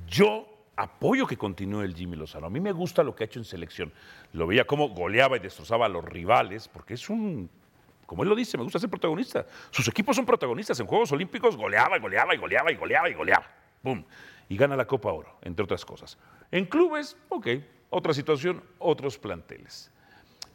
[0.08, 2.48] Yo apoyo que continúe el Jimmy Lozano.
[2.48, 3.92] A mí me gusta lo que ha hecho en selección.
[4.34, 7.50] Lo veía como goleaba y destrozaba a los rivales, porque es un,
[8.06, 9.46] como él lo dice, me gusta ser protagonista.
[9.70, 13.46] Sus equipos son protagonistas en Juegos Olímpicos, goleaba goleaba y goleaba y goleaba y goleaba.
[13.84, 14.04] ¡Pum!
[14.50, 16.18] Y gana la Copa Oro, entre otras cosas.
[16.52, 17.48] En clubes, ok,
[17.90, 19.92] otra situación, otros planteles.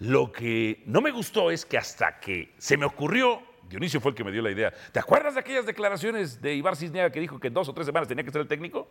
[0.01, 4.17] Lo que no me gustó es que hasta que se me ocurrió, Dionisio fue el
[4.17, 4.73] que me dio la idea.
[4.93, 7.87] ¿Te acuerdas de aquellas declaraciones de Ibar Cisniega que dijo que en dos o tres
[7.87, 8.89] semanas tenía que ser el técnico?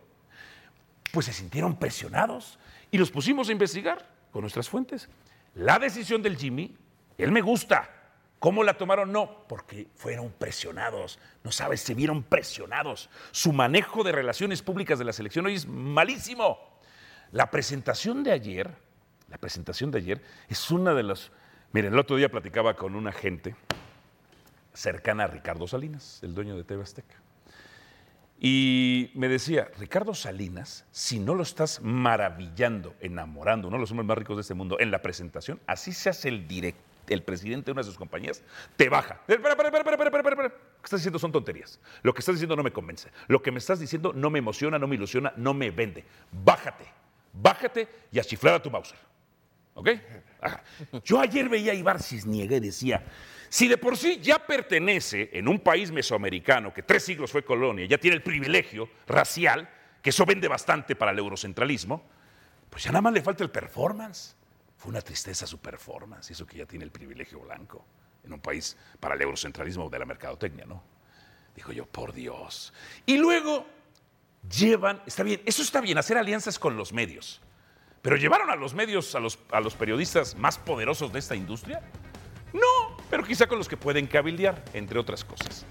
[1.12, 2.58] Pues se sintieron presionados
[2.90, 5.08] y los pusimos a investigar con nuestras fuentes.
[5.54, 6.74] La decisión del Jimmy,
[7.18, 7.90] él me gusta.
[8.44, 9.10] ¿Cómo la tomaron?
[9.10, 11.18] No, porque fueron presionados.
[11.42, 13.08] No sabes, se vieron presionados.
[13.30, 16.58] Su manejo de relaciones públicas de la selección hoy es malísimo.
[17.32, 18.70] La presentación de ayer,
[19.30, 21.32] la presentación de ayer es una de las...
[21.72, 23.56] Miren, el otro día platicaba con una gente
[24.74, 27.14] cercana a Ricardo Salinas, el dueño de TV Azteca.
[28.38, 34.06] Y me decía, Ricardo Salinas, si no lo estás maravillando, enamorando, uno de los hombres
[34.06, 36.78] más ricos de este mundo, en la presentación, así se hace el direct,
[37.08, 38.42] el presidente de una de sus compañías,
[38.76, 39.20] te baja.
[39.26, 40.48] Espera, espera, espera, espera, espera, espera.
[40.48, 41.80] Lo que estás diciendo son tonterías.
[42.02, 43.10] Lo que estás diciendo no me convence.
[43.28, 46.04] Lo que me estás diciendo no me emociona, no me ilusiona, no me vende.
[46.30, 46.84] Bájate,
[47.32, 48.98] bájate y a chiflar a tu Mauser.
[49.74, 49.90] ¿Ok?
[51.04, 53.04] Yo ayer veía a Ibar Cisniega y decía,
[53.48, 57.86] si de por sí ya pertenece en un país mesoamericano que tres siglos fue colonia,
[57.86, 59.68] ya tiene el privilegio racial,
[60.00, 62.04] que eso vende bastante para el eurocentralismo,
[62.70, 64.36] pues ya nada más le falta el performance.
[64.84, 67.82] Fue una tristeza su performance, eso que ya tiene el privilegio blanco
[68.22, 70.82] en un país para el eurocentralismo de la mercadotecnia, ¿no?
[71.56, 72.70] Dijo yo, por Dios.
[73.06, 73.64] Y luego
[74.46, 77.40] llevan, está bien, eso está bien, hacer alianzas con los medios.
[78.02, 81.80] Pero llevaron a los medios, a los, a los periodistas más poderosos de esta industria.
[82.52, 85.64] No, pero quizá con los que pueden cabildear, entre otras cosas.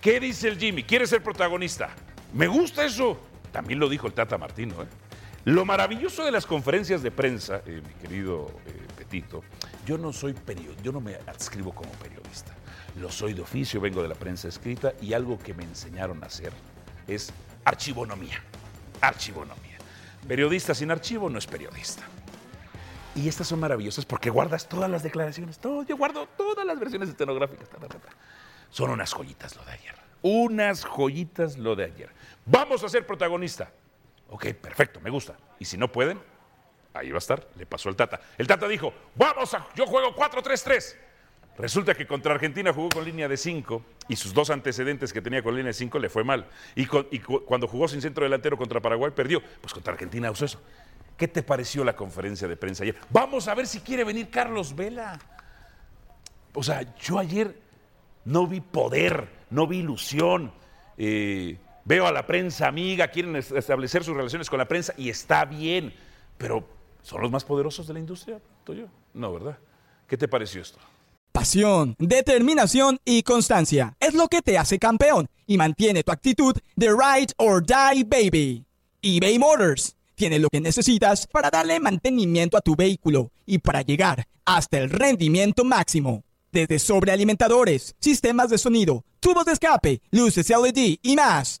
[0.00, 0.84] ¿Qué dice el Jimmy?
[0.84, 1.90] ¿Quiere ser protagonista?
[2.32, 3.20] Me gusta eso.
[3.52, 4.82] También lo dijo el Tata Martino.
[4.82, 4.86] ¿eh?
[5.46, 9.44] Lo maravilloso de las conferencias de prensa, eh, mi querido eh, Petito,
[9.86, 12.52] yo no soy periodista, yo no me adscribo como periodista.
[12.96, 16.26] Lo soy de oficio, vengo de la prensa escrita y algo que me enseñaron a
[16.26, 16.52] hacer
[17.06, 17.32] es
[17.64, 18.42] archivonomía.
[19.00, 19.78] Archivonomía.
[20.26, 22.02] Periodista sin archivo no es periodista.
[23.14, 27.08] Y estas son maravillosas porque guardas todas las declaraciones, todo, yo guardo todas las versiones
[27.08, 27.68] estenográficas.
[28.70, 29.94] Son unas joyitas lo de ayer.
[30.22, 32.10] Unas joyitas lo de ayer.
[32.46, 33.70] Vamos a ser protagonista.
[34.30, 35.36] Ok, perfecto, me gusta.
[35.58, 36.20] Y si no pueden,
[36.94, 37.48] ahí va a estar.
[37.56, 38.20] Le pasó el Tata.
[38.36, 40.96] El Tata dijo, vamos a, yo juego 4-3-3.
[41.58, 45.42] Resulta que contra Argentina jugó con línea de 5 y sus dos antecedentes que tenía
[45.42, 46.48] con línea de 5 le fue mal.
[46.74, 49.42] Y, cuando jugó sin centro delantero contra Paraguay perdió.
[49.60, 50.60] Pues contra Argentina usó eso.
[51.16, 52.96] ¿Qué te pareció la conferencia de prensa ayer?
[53.08, 55.18] Vamos a ver si quiere venir Carlos Vela.
[56.52, 57.58] O sea, yo ayer
[58.26, 60.52] no vi poder, no vi ilusión.
[60.98, 61.56] Eh,
[61.86, 65.44] veo a la prensa amiga, quieren es- establecer sus relaciones con la prensa y está
[65.46, 65.94] bien,
[66.36, 66.68] pero
[67.02, 68.38] ¿son los más poderosos de la industria?
[68.66, 68.88] yo?
[69.14, 69.56] No, ¿verdad?
[70.06, 70.78] ¿Qué te pareció esto?
[71.32, 76.88] Pasión, determinación y constancia es lo que te hace campeón y mantiene tu actitud de
[76.88, 78.64] ride or die baby.
[79.02, 84.26] eBay Motors tiene lo que necesitas para darle mantenimiento a tu vehículo y para llegar
[84.44, 86.24] hasta el rendimiento máximo.
[86.50, 91.60] Desde sobrealimentadores, sistemas de sonido, tubos de escape, luces LED y más.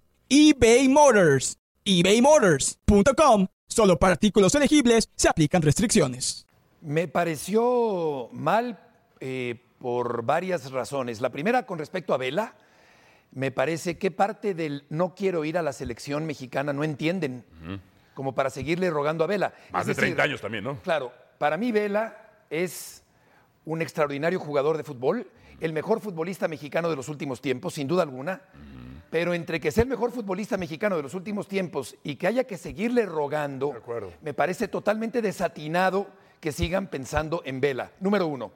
[0.33, 1.57] eBay Motors.
[1.83, 3.47] ebaymotors.com.
[3.67, 6.47] Solo para artículos elegibles se aplican restricciones.
[6.79, 8.79] Me pareció mal
[9.19, 11.19] eh, por varias razones.
[11.19, 12.55] La primera, con respecto a Vela,
[13.33, 17.43] me parece que parte del no quiero ir a la selección mexicana no entienden,
[18.13, 19.53] como para seguirle rogando a Vela.
[19.71, 20.79] Más Es de decir, 30 años también, ¿no?
[20.79, 22.15] Claro, para mí Vela
[22.49, 23.03] es
[23.65, 25.27] un extraordinario jugador de fútbol,
[25.59, 28.41] el mejor futbolista mexicano de los últimos tiempos, sin duda alguna.
[29.11, 32.45] Pero entre que sea el mejor futbolista mexicano de los últimos tiempos y que haya
[32.45, 33.75] que seguirle rogando,
[34.21, 36.07] me parece totalmente desatinado
[36.39, 37.91] que sigan pensando en Vela.
[37.99, 38.53] Número uno.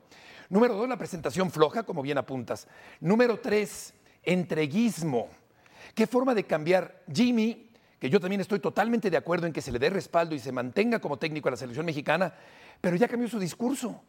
[0.50, 2.70] Número dos, la presentación floja, como bien apuntas.
[3.02, 5.28] Número tres, entreguismo.
[5.94, 9.74] ¿Qué forma de cambiar Jimmy, que yo también estoy totalmente de acuerdo en que se
[9.74, 12.34] le dé respaldo y se mantenga como técnico a la selección mexicana,
[12.80, 14.02] pero ya cambió su discurso?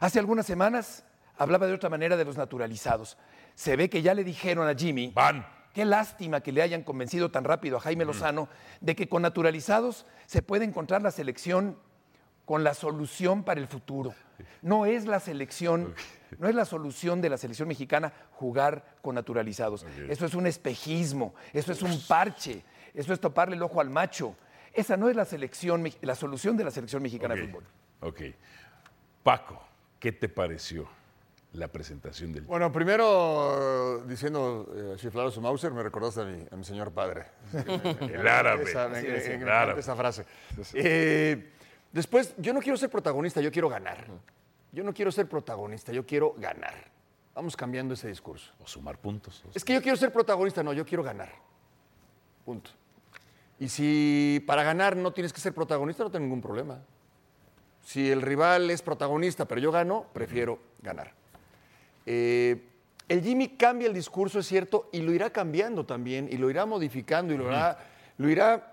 [0.00, 1.04] Hace algunas semanas
[1.38, 3.16] hablaba de otra manera de los naturalizados.
[3.54, 5.10] Se ve que ya le dijeron a Jimmy.
[5.14, 5.55] Van.
[5.76, 8.48] Qué lástima que le hayan convencido tan rápido a Jaime Lozano
[8.80, 11.76] de que con naturalizados se puede encontrar la selección
[12.46, 14.14] con la solución para el futuro.
[14.62, 15.94] No es la selección,
[16.38, 19.84] no es la solución de la selección mexicana jugar con naturalizados.
[20.08, 24.34] Eso es un espejismo, eso es un parche, eso es toparle el ojo al macho.
[24.72, 27.64] Esa no es la selección, la solución de la selección mexicana de fútbol.
[28.00, 28.20] Ok.
[29.22, 29.62] Paco,
[30.00, 30.88] ¿qué te pareció
[31.56, 36.46] la presentación del Bueno, primero, eh, diciendo eh, chiflado su Mauser, me recordaste a mi,
[36.50, 37.24] a mi señor padre.
[38.00, 38.64] El árabe.
[38.64, 39.80] Esa, me- me- el árabe.
[39.80, 40.24] esa frase.
[40.74, 41.50] Eh,
[41.92, 44.06] después, yo no quiero ser protagonista, yo quiero ganar.
[44.72, 46.74] Yo no quiero ser protagonista, yo quiero ganar.
[47.34, 48.52] Vamos cambiando ese discurso.
[48.62, 49.42] O sumar puntos.
[49.54, 51.30] Es que yo quiero ser protagonista, no, yo quiero ganar.
[52.44, 52.70] Punto.
[53.58, 56.78] Y si para ganar no tienes que ser protagonista, no tengo ningún problema.
[57.82, 61.12] Si el rival es protagonista, pero yo gano, prefiero ganar.
[62.06, 62.62] Eh,
[63.08, 66.66] el Jimmy cambia el discurso, es cierto, y lo irá cambiando también, y lo irá
[66.66, 67.78] modificando, y lo irá,
[68.18, 68.72] lo irá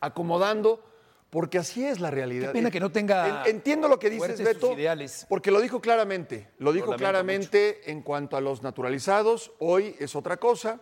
[0.00, 0.82] acomodando,
[1.30, 2.48] porque así es la realidad.
[2.48, 5.26] Qué pena que no tenga En- Entiendo lo que dices, Beto, ideales.
[5.28, 6.48] porque lo dijo claramente.
[6.58, 9.52] Lo dijo claramente en cuanto a los naturalizados.
[9.58, 10.80] Hoy es otra cosa.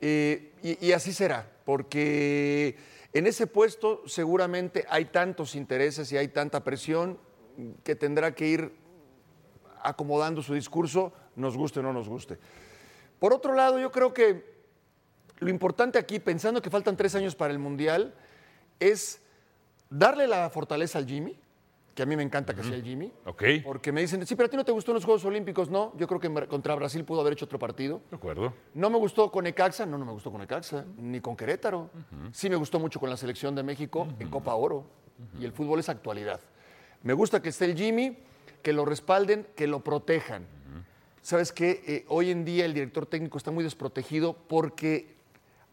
[0.00, 2.76] eh, y, y así será, porque
[3.12, 7.18] en ese puesto seguramente hay tantos intereses y hay tanta presión
[7.84, 8.72] que tendrá que ir
[9.82, 12.38] acomodando su discurso, nos guste o no nos guste.
[13.18, 14.52] Por otro lado, yo creo que
[15.38, 18.14] lo importante aquí, pensando que faltan tres años para el Mundial,
[18.78, 19.20] es
[19.90, 21.38] darle la fortaleza al Jimmy,
[21.94, 23.12] que a mí me encanta que sea el Jimmy.
[23.26, 23.42] Ok.
[23.64, 25.68] Porque me dicen, sí, pero a ti no te gustó en los Juegos Olímpicos.
[25.68, 28.00] No, yo creo que contra Brasil pudo haber hecho otro partido.
[28.10, 28.54] De acuerdo.
[28.72, 31.90] No me gustó con Ecaxa, no, no me gustó con Ecaxa, ni con Querétaro.
[32.32, 34.86] Sí me gustó mucho con la selección de México en Copa Oro.
[35.38, 36.40] Y el fútbol es actualidad.
[37.02, 38.16] Me gusta que esté el Jimmy,
[38.62, 40.46] que lo respalden, que lo protejan.
[41.20, 41.82] ¿Sabes qué?
[41.86, 45.14] Eh, hoy en día el director técnico está muy desprotegido porque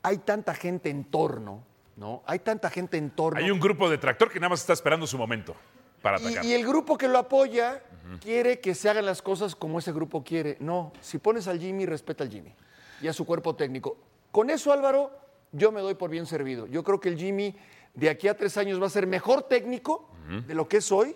[0.04, 1.64] hay tanta gente en torno,
[1.96, 2.22] ¿no?
[2.28, 3.40] Hay tanta gente en torno.
[3.40, 5.56] Hay un grupo de tractor que nada más está esperando su momento
[6.04, 6.46] para atacar.
[6.46, 7.82] Y, y el grupo que lo apoya
[8.22, 10.58] quiere que se hagan las cosas como ese grupo quiere.
[10.60, 12.54] No, si pones al Jimmy, respeta al Jimmy
[13.02, 13.98] y a su cuerpo técnico.
[14.32, 15.12] Con eso, Álvaro,
[15.52, 16.68] yo me doy por bien servido.
[16.68, 17.56] Yo creo que el Jimmy
[17.96, 20.10] de aquí a tres años va a ser mejor técnico
[20.46, 21.16] de lo que es hoy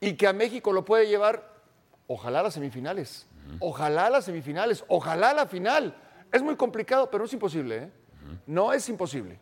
[0.00, 1.48] y que a México lo puede llevar,
[2.06, 3.26] ojalá a las semifinales,
[3.60, 5.96] ojalá a las semifinales, ojalá a la final.
[6.32, 7.76] Es muy complicado, pero no es imposible.
[7.84, 7.90] ¿eh?
[8.46, 9.38] No es imposible.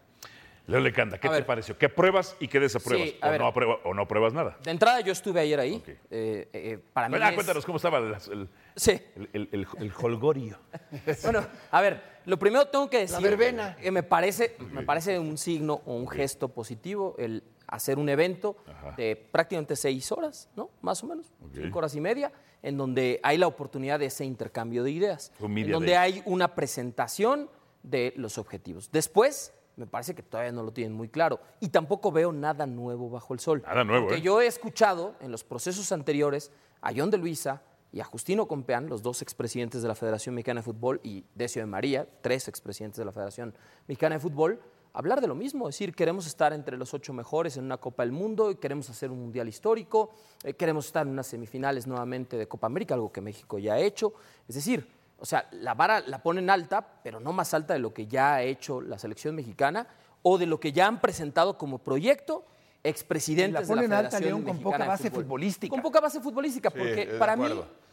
[0.68, 1.46] Leo Lecanda, ¿qué A te ver.
[1.46, 1.76] pareció?
[1.76, 3.08] ¿Qué pruebas y qué desapruebas?
[3.08, 3.40] Sí, a o, ver.
[3.40, 4.56] no aprueba- o no pruebas nada.
[4.62, 5.82] De entrada yo estuve ayer ahí.
[6.08, 8.92] Eh, eh, para mí Bueno, ah, es- cuéntanos cómo estaba el, el, Sí.
[9.16, 10.58] el, el- el- el holgorio.
[11.24, 13.74] Bueno, a ver, lo primero tengo que decir verbena.
[13.74, 18.56] que me parece, me parece un signo o un gesto positivo el hacer un evento
[18.96, 20.70] de prácticamente seis horas, ¿no?
[20.82, 22.30] Más o menos, cinco horas y media,
[22.62, 25.96] en donde hay la oportunidad de ese intercambio de ideas, Un en donde day.
[25.96, 27.48] hay una presentación
[27.82, 28.90] de los objetivos.
[28.92, 33.08] Después, me parece que todavía no lo tienen muy claro y tampoco veo nada nuevo
[33.08, 33.62] bajo el sol.
[33.66, 34.22] Nada nuevo, Porque ¿eh?
[34.22, 38.88] yo he escuchado en los procesos anteriores a John de Luisa y a Justino Compeán,
[38.88, 42.98] los dos expresidentes de la Federación Mexicana de Fútbol, y Decio de María, tres expresidentes
[42.98, 43.54] de la Federación
[43.88, 44.60] Mexicana de Fútbol,
[44.94, 48.12] hablar de lo mismo, decir, queremos estar entre los ocho mejores en una Copa del
[48.12, 50.10] Mundo, y queremos hacer un Mundial histórico,
[50.42, 53.78] eh, queremos estar en unas semifinales nuevamente de Copa América, algo que México ya ha
[53.78, 54.14] hecho.
[54.48, 54.86] Es decir,
[55.18, 58.34] o sea, la vara la ponen alta, pero no más alta de lo que ya
[58.34, 59.86] ha hecho la selección mexicana
[60.22, 62.44] o de lo que ya han presentado como proyecto
[62.84, 65.24] expresidentes La de ponen la alta, Federación León, con poca de base Fútbol.
[65.24, 65.70] futbolística.
[65.70, 67.46] Con poca base futbolística, Sí, porque para mí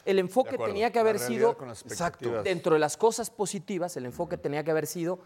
[0.05, 4.63] el enfoque tenía que haber sido, exacto, dentro de las cosas positivas, el enfoque tenía
[4.63, 5.19] que haber sido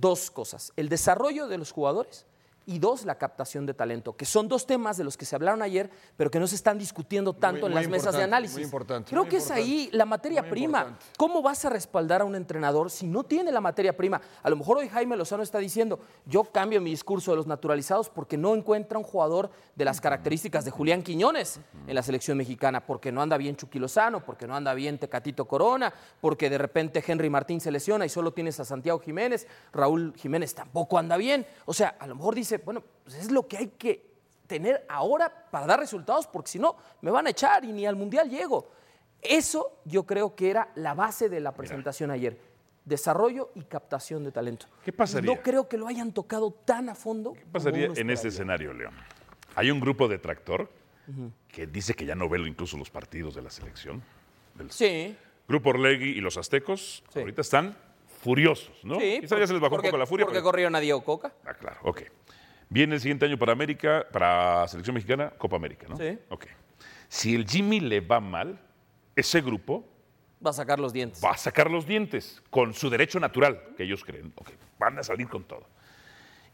[0.00, 2.26] dos cosas, el desarrollo de los jugadores
[2.66, 5.62] y dos, la captación de talento, que son dos temas de los que se hablaron
[5.62, 8.56] ayer, pero que no se están discutiendo tanto en muy las mesas de análisis.
[8.56, 10.80] muy importante, Creo muy que es ahí la materia prima.
[10.80, 11.06] importante.
[11.16, 14.20] ¿Cómo vas a respaldar a un entrenador si no tiene la materia prima?
[14.42, 18.08] A lo mejor hoy Jaime Lozano está diciendo, yo cambio mi discurso de los naturalizados
[18.08, 22.86] porque no encuentra un jugador de las características de Julián Quiñones en la selección mexicana,
[22.86, 27.02] porque no anda bien Chucky Lozano, porque no anda bien Tecatito Corona, porque de repente
[27.06, 31.46] Henry Martín se lesiona y solo tienes a Santiago Jiménez, Raúl Jiménez tampoco anda bien.
[31.66, 34.08] O sea, a lo mejor dice, bueno, pues es lo que hay que
[34.46, 37.96] tener ahora para dar resultados, porque si no, me van a echar y ni al
[37.96, 38.70] Mundial llego.
[39.22, 42.38] Eso yo creo que era la base de la presentación ayer.
[42.84, 44.66] Desarrollo y captación de talento.
[44.84, 45.32] ¿Qué pasaría?
[45.34, 47.34] No creo que lo hayan tocado tan a fondo.
[47.34, 48.94] ¿Qué pasaría en este escenario, León?
[49.54, 50.70] Hay un grupo de tractor
[51.48, 54.02] que dice que ya no ve incluso los partidos de la selección.
[54.54, 55.16] Del Sí.
[55.48, 57.76] Grupo Orlegui y los aztecos ahorita están
[58.22, 58.98] furiosos, ¿no?
[59.00, 60.24] Sí, Quizá ya se les bajó un porque- poco la furia.
[60.26, 61.32] Porque pero- corrieron a Diego Coca.
[61.44, 62.02] Ah, claro, ok.
[62.70, 65.96] Viene el siguiente año para América, para Selección Mexicana, Copa América, ¿no?
[65.96, 66.16] Sí.
[66.28, 66.46] Ok.
[67.08, 68.58] Si el Jimmy le va mal,
[69.16, 69.84] ese grupo
[70.44, 71.22] Va a sacar los dientes.
[71.22, 74.32] va a sacar los dientes con su derecho natural, que ellos creen.
[74.36, 75.66] Ok, van a salir con todo.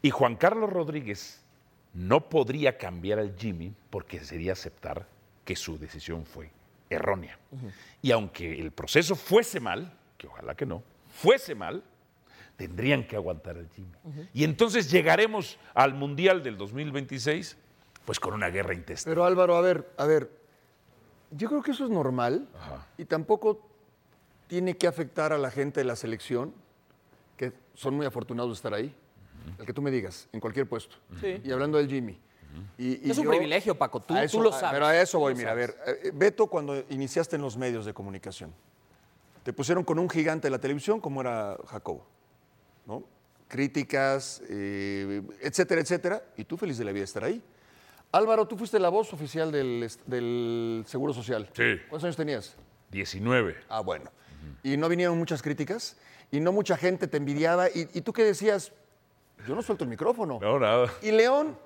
[0.01, 1.41] Y Juan Carlos Rodríguez
[1.93, 5.07] no podría cambiar al Jimmy porque sería aceptar
[5.45, 6.49] que su decisión fue
[6.89, 7.37] errónea.
[8.01, 11.83] Y aunque el proceso fuese mal, que ojalá que no, fuese mal,
[12.57, 13.91] tendrían que aguantar al Jimmy.
[14.33, 17.55] Y entonces llegaremos al Mundial del 2026,
[18.05, 19.11] pues con una guerra intestina.
[19.11, 20.29] Pero Álvaro, a ver, a ver,
[21.31, 22.47] yo creo que eso es normal
[22.97, 23.61] y tampoco
[24.47, 26.53] tiene que afectar a la gente de la selección,
[27.35, 28.93] que son muy afortunados de estar ahí,
[29.59, 30.95] el que tú me digas, en cualquier puesto.
[31.21, 31.39] Sí.
[31.43, 32.19] Y hablando del Jimmy.
[32.77, 34.01] Y- y Es un yo- privilegio, Paco.
[34.01, 34.71] Tú, lo sabes.
[34.71, 37.93] Pero a eso voy, mira, a ver, eh, Beto, cuando iniciaste en los medios de
[37.93, 38.51] comunicación,
[39.43, 42.03] te pusieron con un gigante de la televisión como era Jacobo,
[42.87, 43.03] ¿no?
[43.47, 47.41] Críticas, eh, etcétera, etcétera, y tú feliz de la vida estar ahí.
[48.11, 51.49] Álvaro, tú fuiste la voz oficial del, Seguro Social.
[51.53, 51.75] Sí.
[51.89, 52.55] ¿Cuántos años tenías?
[52.91, 53.55] 19.
[53.69, 54.09] Ah, bueno.
[54.63, 55.97] Y no vinieron muchas críticas,
[56.31, 58.71] y no mucha gente te envidiaba, y, y tú qué decías,
[59.45, 60.39] yo no suelto el micrófono.
[60.41, 60.91] No, nada.
[61.01, 61.57] Y León,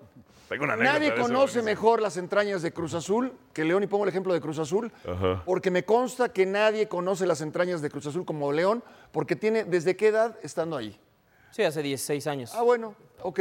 [0.52, 4.04] Tengo una Nadie eso conoce mejor las entrañas de Cruz Azul que León, y pongo
[4.04, 4.92] el ejemplo de Cruz Azul,
[5.46, 9.64] porque me consta que nadie conoce las entrañas de Cruz Azul como León, porque tiene,
[9.64, 11.00] ¿desde qué edad estando ahí?
[11.52, 12.52] Sí, hace 16 años.
[12.56, 13.40] Ah, bueno, ok.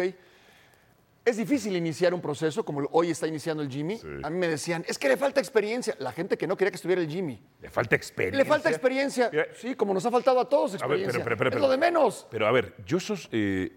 [1.22, 4.00] Es difícil iniciar un proceso como hoy está iniciando el Jimmy.
[4.22, 5.94] A mí me decían, es que le falta experiencia.
[5.98, 7.40] La gente que no quería que estuviera el Jimmy.
[7.60, 8.38] Le falta experiencia.
[8.42, 9.30] Le falta experiencia.
[9.54, 11.22] Sí, como nos ha faltado a todos A ver, experiencia.
[11.22, 12.26] pero, pero, pero, es lo de menos.
[12.30, 13.28] Pero a ver, yo sos.
[13.32, 13.70] eh,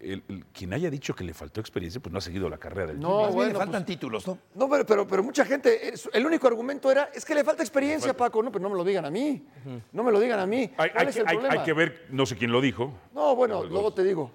[0.00, 2.88] el- el- quien haya dicho que le faltó experiencia, pues no ha seguido la carrera
[2.88, 4.38] del No, bueno, le faltan pues- títulos, ¿no?
[4.54, 8.14] No, pero, pero, pero mucha gente, el único argumento era, es que le falta experiencia,
[8.16, 8.42] Paco.
[8.42, 9.44] No, pero no me lo digan a mí.
[9.92, 10.70] No me lo digan a mí.
[10.76, 11.60] Hay, ¿Cuál hay es que, el hay- problema?
[11.60, 14.32] hay que ver, no sé quién lo dijo, No, bueno, luego te digo.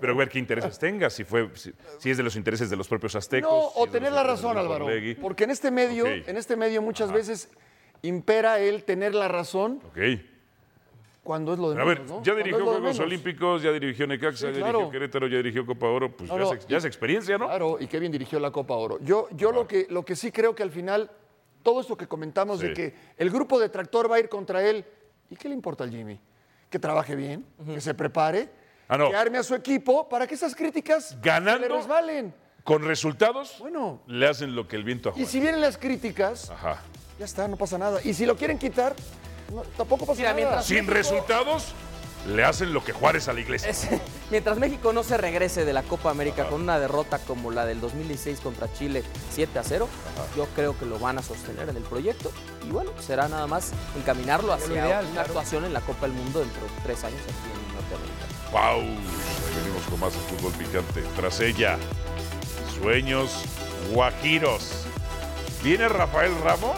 [0.00, 2.86] pero ver qué intereses tenga, si, fue, si, si es de los intereses de los
[2.88, 3.50] propios aztecos.
[3.50, 4.86] No, si o tener la razón, Álvaro.
[5.20, 7.48] Porque en este medio, en este medio muchas veces
[8.02, 9.98] impera el tener la razón Ok.
[11.24, 12.22] Cuando es lo de Pero a ver, menos, ¿no?
[12.22, 13.00] ya dirigió Juegos menos.
[13.00, 14.78] Olímpicos, ya dirigió Necaxa, Sí, ya claro.
[14.78, 17.46] dirigió Querétaro, ya dirigió Copa Oro, pues ya, es, ya es experiencia, ¿no?
[17.46, 18.98] Claro, y qué bien dirigió la Copa Oro.
[19.02, 21.10] Yo, yo lo, que, lo que sí creo que al final,
[21.64, 22.68] todo esto que comentamos Sí.
[22.68, 24.84] de que el grupo de tractor va a ir contra él,
[25.30, 26.20] ¿y qué le importa al Jimmy?
[26.70, 28.50] Que trabaje bien, que se prepare,
[28.86, 29.08] Ah, no.
[29.08, 31.62] que arme a su equipo para que esas críticas Ganando.
[31.62, 32.34] se le resbalen.
[32.64, 34.02] Con resultados, Bueno.
[34.06, 36.82] le hacen lo que el viento a Y si vienen las críticas, Ajá.
[37.18, 38.00] ya está, no pasa nada.
[38.04, 38.94] Y si lo quieren quitar,
[39.52, 40.36] no, tampoco pasa Mira, nada.
[40.36, 41.74] mientras- Sin resultados,
[42.26, 43.68] le hacen lo que Juárez a la iglesia.
[43.68, 43.86] Es-
[44.30, 47.80] mientras México no se regrese de la Copa América con una derrota como la del
[47.80, 49.02] 2016 contra Chile
[49.32, 49.88] 7 a 0,
[50.36, 52.32] yo creo que lo van a sostener en el proyecto
[52.66, 55.26] y bueno, será nada más encaminarlo hacia ideal, una claro.
[55.28, 58.50] actuación en la Copa del Mundo dentro de tres años aquí en Norteamérica.
[58.50, 58.86] Pausa.
[58.86, 61.02] Ahí venimos con más fútbol picante.
[61.16, 61.76] Tras ella,
[62.80, 63.30] sueños
[63.92, 64.70] guajiros.
[65.62, 66.76] ¿Viene Rafael Ramos?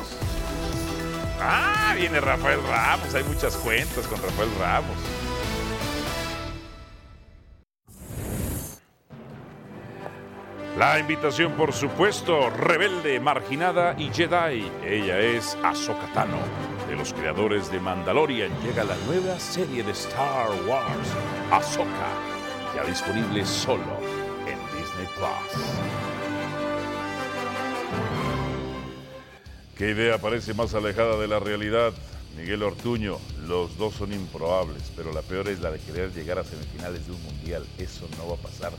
[1.40, 3.14] Ah, viene Rafael Ramos.
[3.14, 4.96] Hay muchas cuentas con Rafael Ramos.
[10.79, 14.70] La invitación, por supuesto, rebelde, marginada y Jedi.
[14.85, 16.37] Ella es Ahsoka Tano,
[16.87, 18.51] de los creadores de Mandalorian.
[18.62, 21.14] Llega la nueva serie de Star Wars,
[21.51, 22.11] Ahsoka,
[22.75, 23.96] ya disponible solo
[24.46, 26.15] en Disney Plus.
[29.76, 31.92] ¿Qué idea parece más alejada de la realidad?
[32.34, 36.44] Miguel Ortuño, los dos son improbables, pero la peor es la de querer llegar a
[36.44, 37.66] semifinales de un mundial.
[37.76, 38.72] Eso no va a pasar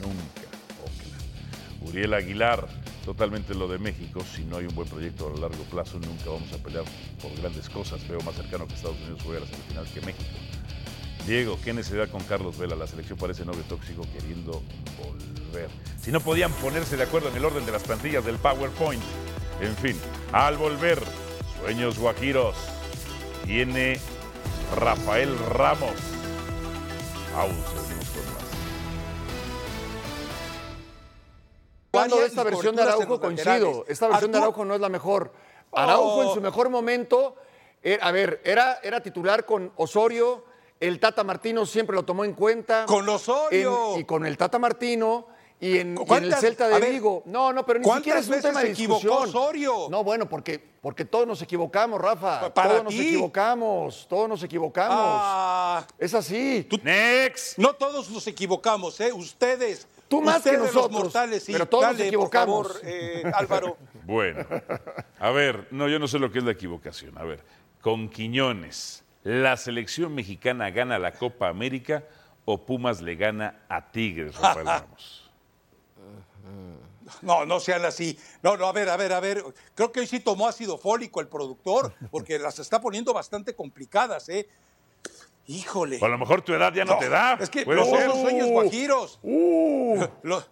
[0.00, 0.48] nunca.
[0.82, 1.88] Ojalá.
[1.88, 2.66] Uriel Aguilar,
[3.04, 4.24] totalmente lo de México.
[4.34, 6.84] Si no hay un buen proyecto a largo plazo, nunca vamos a pelear
[7.22, 8.06] por grandes cosas.
[8.08, 10.30] Veo más cercano que Estados Unidos juegue a la semifinal que México.
[11.28, 12.74] Diego, ¿qué necesidad con Carlos Vela?
[12.74, 14.64] La selección parece novio tóxico queriendo
[14.98, 15.68] volver.
[16.02, 19.02] Si no podían ponerse de acuerdo en el orden de las plantillas del PowerPoint.
[19.60, 20.00] En fin,
[20.32, 21.02] al volver,
[21.60, 22.56] sueños guajiros.
[23.44, 24.00] Viene
[24.76, 25.94] Rafael Ramos.
[31.92, 33.84] De Varias esta versión de Araujo, coincido.
[33.88, 35.32] Esta versión de Araujo no es la mejor.
[35.72, 36.34] Araujo en Oh.
[36.34, 37.36] su mejor momento,
[37.82, 40.44] era- a ver, era, era titular con Osorio,
[40.78, 42.86] el Tata Martino siempre lo tomó en cuenta.
[42.86, 43.94] Con Osorio.
[43.94, 45.26] En- y con el Tata Martino.
[45.62, 47.22] Y en, y en el ¿Cuántas- Celta de ver, Vigo.
[47.26, 49.28] No, no, pero ni ¿cuántas siquiera es un veces tema de equivocó discusión.
[49.28, 49.88] Osorio?
[49.90, 52.52] No, bueno, porque, porque todos nos equivocamos, Rafa.
[52.54, 54.06] Para todos nos equivocamos.
[54.08, 54.96] Todos nos equivocamos.
[54.98, 56.66] Ah, Es así.
[56.82, 57.58] Next.
[57.58, 59.12] no todos nos equivocamos, ¿eh?
[59.12, 59.86] Ustedes.
[60.08, 61.52] Tú más que los nosotros, mortales, sí.
[61.52, 62.66] pero todos nos equivocamos.
[62.66, 63.76] Por favor, eh, Álvaro.
[64.06, 64.44] Bueno,
[65.20, 67.16] a ver, no, yo no sé lo que es la equivocación.
[67.16, 67.44] A ver,
[67.80, 72.02] con Quiñones, ¿La selección mexicana gana la Copa América
[72.46, 75.29] o Pumas le gana a Tigres, Rafael Ramos?
[77.22, 78.18] No, no sean así.
[78.42, 79.42] No, no, a ver, a ver, a ver.
[79.74, 84.28] Creo que hoy sí tomó ácido fólico el productor, porque las está poniendo bastante complicadas,
[84.28, 84.48] ¿eh?
[85.46, 85.98] Híjole.
[86.00, 87.34] O a lo mejor tu edad ya no, te da.
[87.40, 89.18] Es que los son sueños guajiros.
[90.22, 90.44] Lo-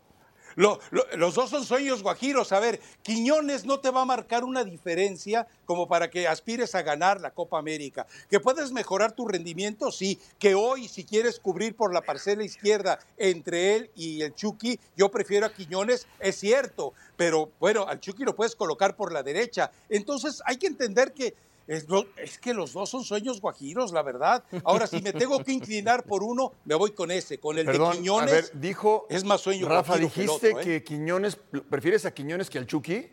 [0.58, 2.50] lo- lo- los dos son sueños guajiros.
[2.52, 6.82] A ver, Quiñones no te va a marcar una diferencia como para que aspires a
[6.82, 8.06] ganar la Copa América.
[8.28, 9.92] ¿Que puedes mejorar tu rendimiento?
[9.92, 10.18] Sí.
[10.38, 15.10] Que hoy, si quieres cubrir por la parcela izquierda entre él y el Chucky, yo
[15.10, 16.92] prefiero a Quiñones, es cierto.
[17.16, 19.70] Pero bueno, al Chucky lo puedes colocar por la derecha.
[19.88, 21.34] Entonces hay que entender que
[21.68, 24.42] es, es que los dos son sueños guajiros, la verdad.
[24.64, 27.92] Ahora, si me tengo que inclinar por uno, me voy con ese, con el Perdón,
[27.92, 28.32] de Quiñones.
[28.32, 30.64] a ver, dijo es más sueño Rafa, guajiro que el dijiste otro, ¿eh?
[30.64, 31.36] que Quiñones,
[31.70, 33.10] ¿prefieres a Quiñones que al Chucky?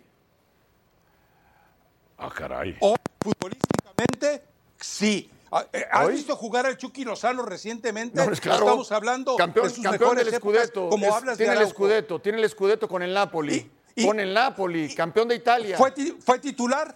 [2.17, 2.75] Ah, caray.
[2.79, 4.43] O futbolísticamente,
[4.79, 5.29] sí.
[5.51, 6.13] Ah, eh, ¿Has ¿Hoy?
[6.13, 8.15] visto jugar al Chucky Lozano recientemente?
[8.17, 8.63] No, claro.
[8.65, 10.89] Estamos hablando campeón, de sus campeón mejores del épocas, Scudetto.
[10.89, 11.69] como Es- hablas tiene de el.
[11.69, 13.69] Scudetto, tiene el Scudetto con el Napoli.
[14.05, 15.77] con el Napoli, campeón de Italia.
[15.77, 16.95] ¿Fue, fue titular?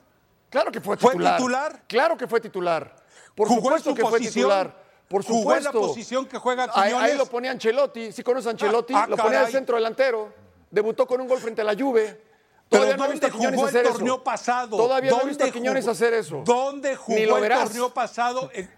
[0.49, 1.37] Claro que fue ¿Fue titular.
[1.37, 1.83] titular?
[1.87, 2.95] Claro que fue titular.
[3.35, 4.33] Por ¿Jugó en supuesto su que fue posición?
[4.33, 4.83] titular.
[5.07, 5.87] Por ¿Jugó en la supuesto.
[5.87, 7.11] posición que juega Ahí, Quiñones?
[7.11, 8.11] ahí lo ponía Ancelotti.
[8.11, 8.93] ¿Sí conoces a Ancelotti?
[8.93, 10.33] Ah, ah, lo ponía de centro delantero.
[10.69, 12.25] Debutó con un gol frente a la Juve.
[12.69, 13.93] Pero Todavía no visto a ¿dónde Quiñones jugó el hacer eso.
[13.95, 14.77] torneo pasado?
[14.77, 15.91] Todavía no he ¿Dónde visto a Quiñones jugó?
[15.91, 16.41] hacer eso.
[16.45, 17.63] ¿Dónde jugó el verás.
[17.63, 18.51] torneo pasado?
[18.53, 18.69] El-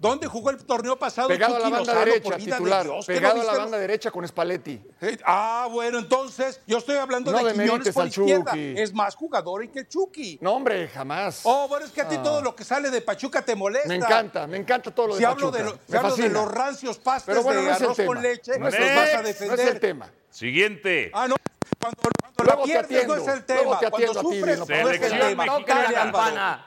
[0.00, 1.26] ¿Dónde jugó el torneo pasado?
[1.26, 2.84] Pegado a la Chucky banda Lozano, derecha, vida de titular.
[2.84, 4.80] Dios, ¿que no Pegado a la banda derecha con Spalletti.
[5.00, 8.52] Eh, Ah, bueno, entonces yo estoy hablando No de Quiñones por izquierda.
[8.52, 8.74] Chucky.
[8.76, 10.38] Es más jugador que Chucky.
[10.40, 11.40] No, hombre, jamás.
[11.42, 12.22] Oh, bueno, es que a ti Ah.
[12.22, 13.88] todo lo que sale de Pachuca te molesta.
[13.88, 15.58] Me encanta, me encanta todo lo si de hablo Pachuca.
[15.58, 18.68] de, lo- si hablo de los rancios pastes bueno, de no arroz con leche, No
[18.68, 19.56] es vas a defender.
[19.56, 20.12] No es el tema.
[20.38, 21.10] Siguiente.
[21.14, 21.34] Ah, no.
[21.80, 23.78] Cuando, cuando Luego te pierdes no es el tema.
[23.90, 25.44] cuando ti, sufres Dino, no es el Selección tema.
[25.46, 26.66] mexicana.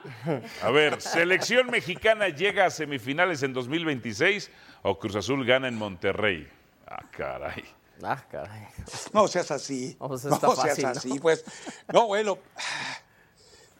[0.62, 4.50] A ver, ¿selección mexicana llega a semifinales en 2026
[4.82, 6.46] o Cruz Azul gana en Monterrey?
[6.86, 7.64] Ah, caray.
[8.02, 8.66] Ah, caray.
[9.14, 9.96] No seas así.
[9.98, 10.90] No, pues no seas fácil, ¿no?
[10.90, 11.42] así, pues.
[11.90, 12.38] No, bueno.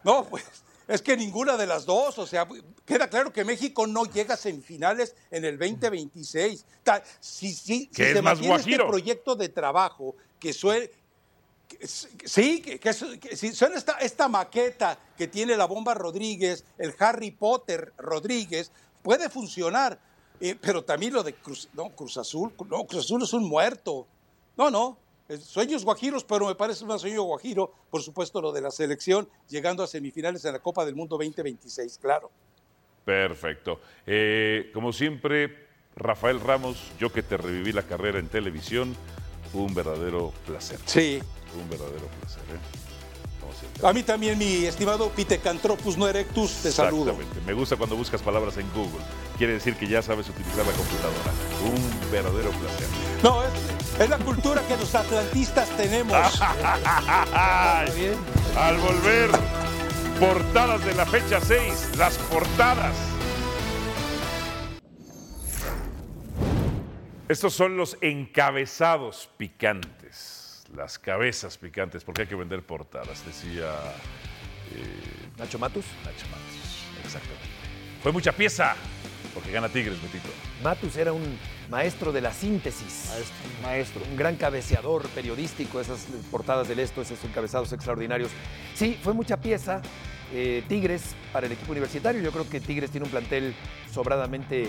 [0.05, 0.45] No, pues.
[0.88, 2.46] Es que ninguna de las dos, o sea,
[2.84, 6.64] queda claro que México no llega a semifinales en el 2026.
[6.82, 10.90] Ta- Si, si, si es se más mantiene este proyecto de trabajo que suele,
[11.68, 15.94] que- Sí, que, que es- que si suena esta, esta maqueta que tiene la bomba
[15.94, 18.70] Rodríguez, el Harry Potter Rodríguez,
[19.02, 19.98] puede funcionar.
[20.40, 24.08] Eh, pero también lo de Cruz, no, Cruz Azul, no, Cruz Azul es un muerto.
[24.56, 24.98] No, no,
[25.40, 29.82] sueños guajiros, pero me parece más sueño guajiro, por supuesto, lo de la selección, llegando
[29.82, 32.30] a semifinales en la Copa del Mundo 2026, claro.
[33.04, 33.80] Perfecto.
[34.06, 35.66] Eh, como siempre,
[35.96, 38.94] Rafael Ramos, yo que te reviví la carrera en televisión,
[39.52, 40.78] un verdadero placer.
[40.86, 41.20] Sí.
[41.60, 42.82] Un verdadero placer, ¿eh?
[43.82, 47.10] A mí también, mi estimado Pitecantropus no erectus, te saludo.
[47.10, 47.40] Exactamente.
[47.46, 49.04] Me gusta cuando buscas palabras en Google.
[49.38, 51.32] Quiere decir que ya sabes utilizar la computadora.
[51.64, 52.86] Un verdadero placer.
[53.22, 53.50] No, es,
[53.99, 56.40] es la cultura que los atlantistas tenemos.
[58.57, 59.30] Al volver,
[60.20, 62.95] portadas de la fecha 6, las portadas.
[67.28, 73.72] Estos son los encabezados picantes, las cabezas picantes, porque hay que vender portadas, decía
[74.70, 75.86] eh, Nacho Matus.
[76.05, 77.49] Nacho Matus, exactamente.
[78.03, 78.74] Fue mucha pieza,
[79.32, 80.28] porque gana Tigres, Betito.
[80.62, 81.38] Matus era un
[81.70, 83.10] maestro de la síntesis.
[83.62, 84.02] Maestro.
[84.10, 88.30] Un gran cabeceador periodístico, esas portadas del esto, esos encabezados extraordinarios.
[88.74, 89.80] Sí, fue mucha pieza.
[90.34, 92.22] eh, Tigres para el equipo universitario.
[92.22, 93.54] Yo creo que Tigres tiene un plantel
[93.92, 94.68] sobradamente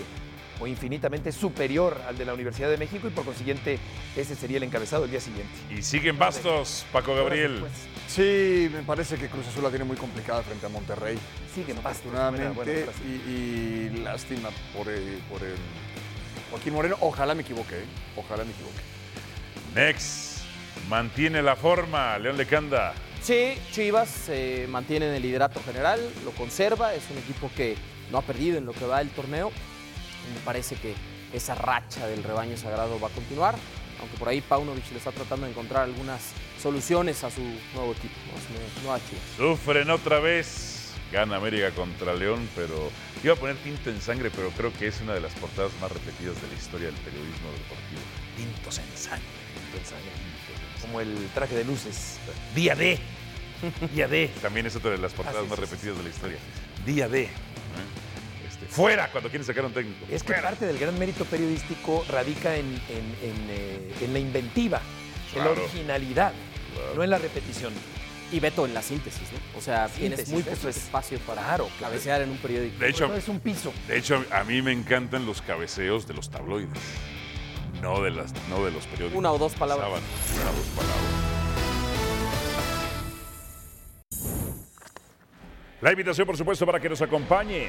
[0.60, 3.78] o infinitamente superior al de la Universidad de México y por consiguiente
[4.14, 5.52] ese sería el encabezado el día siguiente.
[5.70, 7.58] Y siguen bastos, Paco Gabriel.
[7.60, 7.72] Pues,
[8.06, 11.18] Sí, me parece que Cruz Azul la tiene muy complicada frente a Monterrey.
[11.54, 12.12] Siguen bastos.
[12.14, 15.54] Afortunadamente, y, y lástima por el, por el
[16.54, 16.96] Joaquín Moreno.
[17.00, 17.86] Ojalá me equivoque, ¿eh?
[18.16, 18.80] ojalá me equivoque.
[19.74, 20.44] Next,
[20.88, 22.94] mantiene la forma, León Lecanda.
[23.20, 27.76] Sí, Chivas eh, mantiene el liderato general, lo conserva, es un equipo que
[28.12, 29.50] no ha perdido en lo que va del torneo.
[30.32, 30.94] Me parece que
[31.32, 33.56] esa racha del rebaño sagrado va a continuar,
[33.98, 36.22] aunque por ahí Paunovic le está tratando de encontrar algunas
[36.62, 37.42] soluciones a su
[37.74, 38.38] nuevo equipo, ¿no?
[38.38, 39.24] a su nueva Chivas.
[39.58, 40.73] Sufren otra vez.
[41.14, 42.90] Gana América contra León, pero
[43.22, 45.92] iba a poner tinto en sangre, pero creo que es una de las portadas más
[45.92, 48.02] repetidas de la historia del periodismo deportivo.
[48.36, 49.24] Tintos en sangre.
[49.54, 50.10] Tinto en sangre.
[50.82, 52.18] Como el traje de luces.
[52.52, 52.98] Día D.
[53.94, 54.28] Día D.
[54.42, 56.38] También es otra de las portadas Ah, sí, más sí, sí, repetidas de la historia.
[56.84, 57.22] Día D.
[57.22, 57.28] ¿eh?
[58.48, 60.04] Este, fuera cuando quieren sacar un técnico.
[60.10, 64.80] Es que parte del gran mérito periodístico radica en, en- en, eh, en la inventiva,
[65.32, 66.32] en la originalidad,
[66.74, 66.94] Claro.
[66.96, 67.72] no en la repetición.
[68.34, 69.58] Y Beto en la síntesis, ¿no?
[69.58, 72.76] O sea, tienes muy poco es- espacio para claro, cabecear en un periódico.
[72.80, 73.72] De hecho, es un piso.
[73.86, 76.68] De hecho, a mí me encantan los cabeceos de los tabloides.
[77.80, 79.16] No de, las, no de los periódicos.
[79.16, 79.86] Una o dos palabras.
[79.88, 80.98] Una o dos palabras.
[85.80, 87.68] La invitación, por supuesto, para que nos acompañe.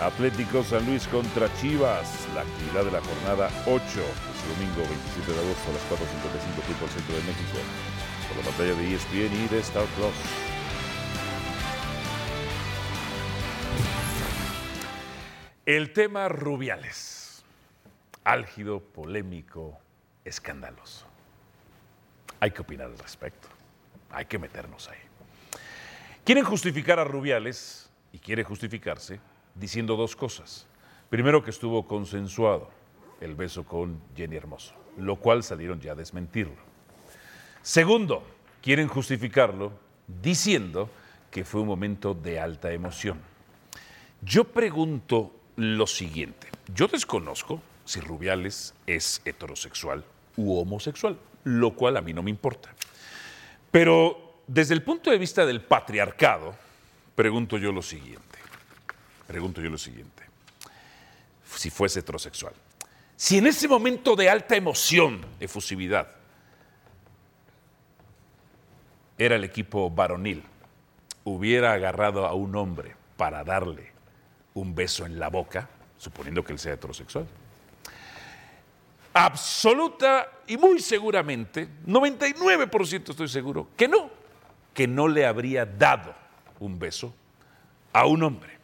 [0.00, 2.08] Atlético San Luis contra Chivas.
[2.34, 3.76] La actividad de la jornada 8.
[3.76, 7.58] Este domingo 27 de agosto a las 4.55 tiempo al centro de México.
[8.28, 10.14] Por la pantalla de ESPN y de Star Plus.
[15.64, 17.44] El tema Rubiales.
[18.24, 19.78] Álgido, polémico,
[20.24, 21.06] escandaloso.
[22.40, 23.48] Hay que opinar al respecto.
[24.10, 24.98] Hay que meternos ahí.
[26.24, 29.20] Quieren justificar a Rubiales, y quiere justificarse,
[29.54, 30.66] diciendo dos cosas.
[31.10, 32.70] Primero, que estuvo consensuado
[33.20, 36.56] el beso con Jenny Hermoso, lo cual salieron ya a desmentirlo.
[37.66, 38.22] Segundo,
[38.62, 39.72] quieren justificarlo
[40.06, 40.88] diciendo
[41.32, 43.18] que fue un momento de alta emoción.
[44.22, 46.46] Yo pregunto lo siguiente.
[46.72, 50.04] Yo desconozco si Rubiales es heterosexual
[50.36, 52.72] u homosexual, lo cual a mí no me importa.
[53.72, 56.54] Pero desde el punto de vista del patriarcado,
[57.16, 58.38] pregunto yo lo siguiente.
[59.26, 60.22] Pregunto yo lo siguiente.
[61.52, 62.54] Si fuese heterosexual.
[63.16, 66.16] Si en ese momento de alta emoción, efusividad,
[69.18, 70.42] era el equipo varonil,
[71.24, 73.90] hubiera agarrado a un hombre para darle
[74.54, 77.26] un beso en la boca, suponiendo que él sea heterosexual.
[79.12, 84.10] Absoluta y muy seguramente, 99% estoy seguro, que no,
[84.74, 86.14] que no le habría dado
[86.60, 87.14] un beso
[87.92, 88.56] a un hombre.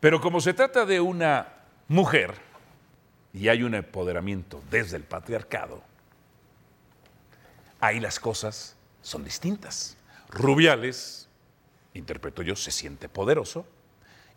[0.00, 1.48] Pero como se trata de una
[1.88, 2.34] mujer
[3.32, 5.82] y hay un empoderamiento desde el patriarcado,
[7.80, 9.96] ahí las cosas son distintas.
[10.28, 11.28] Rubiales,
[11.94, 13.66] interpreto yo, se siente poderoso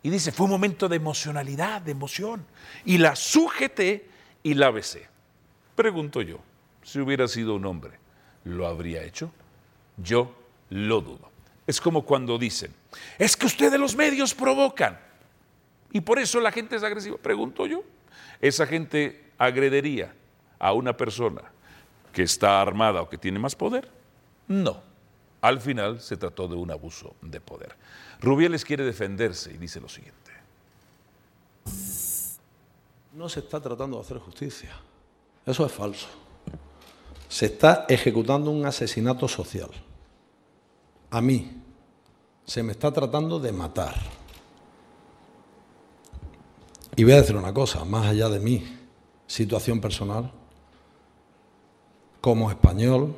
[0.02, 2.46] y dice, fue un momento de emocionalidad, de emoción,
[2.84, 4.08] y la sujeté
[4.42, 5.08] y la besé.
[5.74, 6.38] Pregunto yo,
[6.82, 7.98] si hubiera sido un hombre,
[8.44, 9.32] ¿lo habría hecho?
[9.96, 10.34] Yo
[10.70, 11.30] lo dudo.
[11.66, 12.72] Es como cuando dicen,
[13.18, 14.98] es que ustedes los medios provocan
[15.92, 17.18] y por eso la gente es agresiva.
[17.18, 17.82] Pregunto yo,
[18.40, 20.14] ¿esa gente agredería
[20.58, 21.42] a una persona
[22.18, 23.88] que está armada o que tiene más poder?
[24.48, 24.82] No.
[25.40, 27.76] Al final se trató de un abuso de poder.
[28.20, 30.32] Rubiales quiere defenderse y dice lo siguiente.
[33.12, 34.70] No se está tratando de hacer justicia.
[35.46, 36.08] Eso es falso.
[37.28, 39.70] Se está ejecutando un asesinato social.
[41.10, 41.62] A mí
[42.44, 43.94] se me está tratando de matar.
[46.96, 48.76] Y voy a decir una cosa, más allá de mi
[49.28, 50.32] situación personal,
[52.20, 53.14] como español,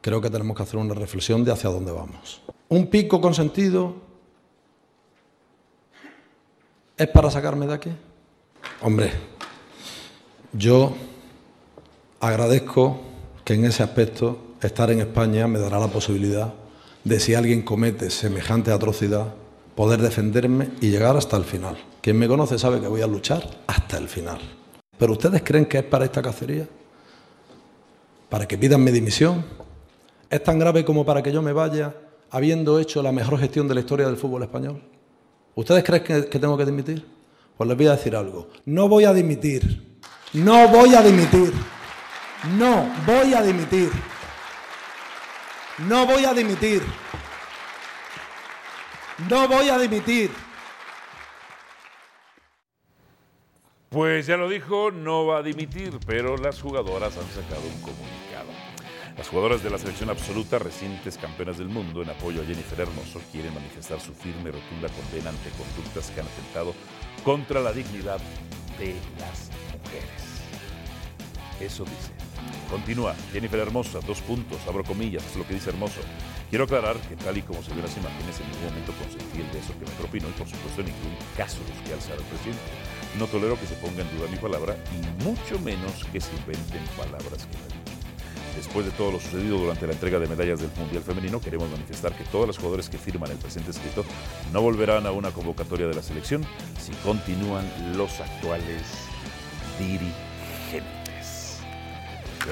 [0.00, 2.42] creo que tenemos que hacer una reflexión de hacia dónde vamos.
[2.68, 3.94] Un pico consentido
[6.96, 7.90] es para sacarme de aquí.
[8.82, 9.12] Hombre,
[10.52, 10.94] yo
[12.20, 13.00] agradezco
[13.44, 16.54] que en ese aspecto estar en España me dará la posibilidad
[17.04, 19.34] de si alguien comete semejante atrocidad,
[19.74, 21.76] poder defenderme y llegar hasta el final.
[22.00, 24.38] Quien me conoce sabe que voy a luchar hasta el final.
[24.96, 26.66] ¿Pero ustedes creen que es para esta cacería?
[28.34, 29.46] ¿Para que pidan mi dimisión?
[30.28, 31.94] ¿Es tan grave como para que yo me vaya
[32.32, 34.82] habiendo hecho la mejor gestión de la historia del fútbol español?
[35.54, 37.06] ¿Ustedes creen que, tengo que dimitir?
[37.56, 38.48] Pues les voy a decir algo.
[38.64, 40.00] No voy a dimitir.
[40.32, 41.52] No voy a dimitir.
[42.58, 43.90] No voy a dimitir.
[45.86, 46.82] No voy a dimitir.
[49.30, 50.32] No voy a dimitir.
[53.94, 58.50] Pues ya lo dijo, no va a dimitir, pero las jugadoras han sacado un comunicado.
[59.16, 63.20] Las jugadoras de la selección absoluta, recientes campeonas del mundo, en apoyo a Jennifer Hermoso,
[63.30, 66.74] quieren manifestar su firme y rotunda condena ante conductas que han atentado
[67.22, 68.18] contra la dignidad
[68.80, 70.42] de las mujeres.
[71.60, 72.10] Eso dice.
[72.68, 76.00] Continúa, Jennifer Hermosa, dos puntos, abro comillas, es lo que dice Hermoso.
[76.50, 79.56] Quiero aclarar que tal y como se vio las imágenes, en ningún momento consentí el
[79.56, 82.93] beso que me propinó y por supuesto en ningún caso busqué alzar al presidente.
[83.18, 86.82] No tolero que se ponga en duda mi palabra y mucho menos que se inventen
[86.96, 87.94] palabras que no.
[88.56, 92.16] Después de todo lo sucedido durante la entrega de medallas del Mundial Femenino, queremos manifestar
[92.16, 94.04] que todos los jugadores que firman el presente escrito
[94.52, 96.44] no volverán a una convocatoria de la selección
[96.80, 98.82] si continúan los actuales
[99.78, 101.03] dirigentes.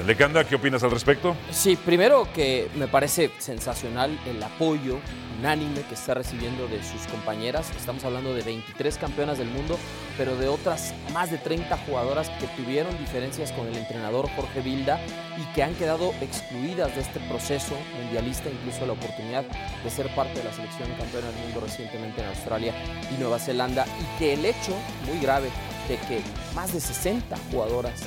[0.01, 1.35] Lecanda, ¿qué opinas al respecto?
[1.51, 4.99] Sí, primero que me parece sensacional el apoyo
[5.39, 7.69] unánime que está recibiendo de sus compañeras.
[7.77, 9.77] Estamos hablando de 23 campeonas del mundo,
[10.17, 14.99] pero de otras más de 30 jugadoras que tuvieron diferencias con el entrenador Jorge Vilda
[15.37, 19.43] y que han quedado excluidas de este proceso mundialista, incluso la oportunidad
[19.83, 22.73] de ser parte de la selección campeona del mundo recientemente en Australia
[23.15, 23.85] y Nueva Zelanda.
[23.85, 24.73] Y que el hecho,
[25.05, 25.49] muy grave,
[25.87, 26.21] de que
[26.55, 28.01] más de 60 jugadoras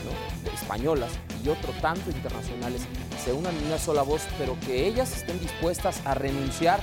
[0.54, 1.10] españolas
[1.44, 2.82] y otro tanto internacionales
[3.22, 6.80] se unan en una sola voz, pero que ellas estén dispuestas a renunciar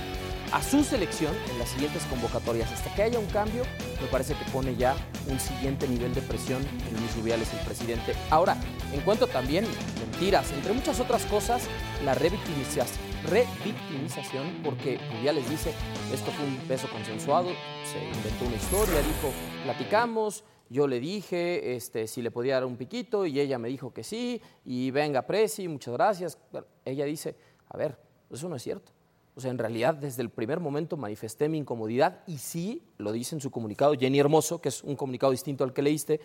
[0.52, 2.70] a su selección en las siguientes convocatorias.
[2.70, 3.64] Hasta que haya un cambio,
[4.00, 4.94] me parece que pone ya
[5.28, 8.14] un siguiente nivel de presión en Luis Rubiales, el presidente.
[8.30, 8.56] Ahora,
[8.92, 9.66] encuentro también
[9.98, 11.64] mentiras, entre muchas otras cosas,
[12.04, 12.86] la revictimización,
[13.24, 15.72] revictimización porque Rubiales dice,
[16.12, 17.48] esto fue un beso consensuado,
[17.84, 19.32] se inventó una historia, dijo,
[19.64, 23.92] platicamos, yo le dije este, si le podía dar un piquito y ella me dijo
[23.92, 26.38] que sí, y venga, Presi, muchas gracias.
[26.84, 27.36] ella dice,
[27.68, 27.98] a ver,
[28.30, 28.92] eso no es cierto.
[29.36, 33.34] O sea, en realidad desde el primer momento manifesté mi incomodidad y sí, lo dice
[33.34, 36.20] en su comunicado Jenny Hermoso, que es un comunicado distinto al que leíste,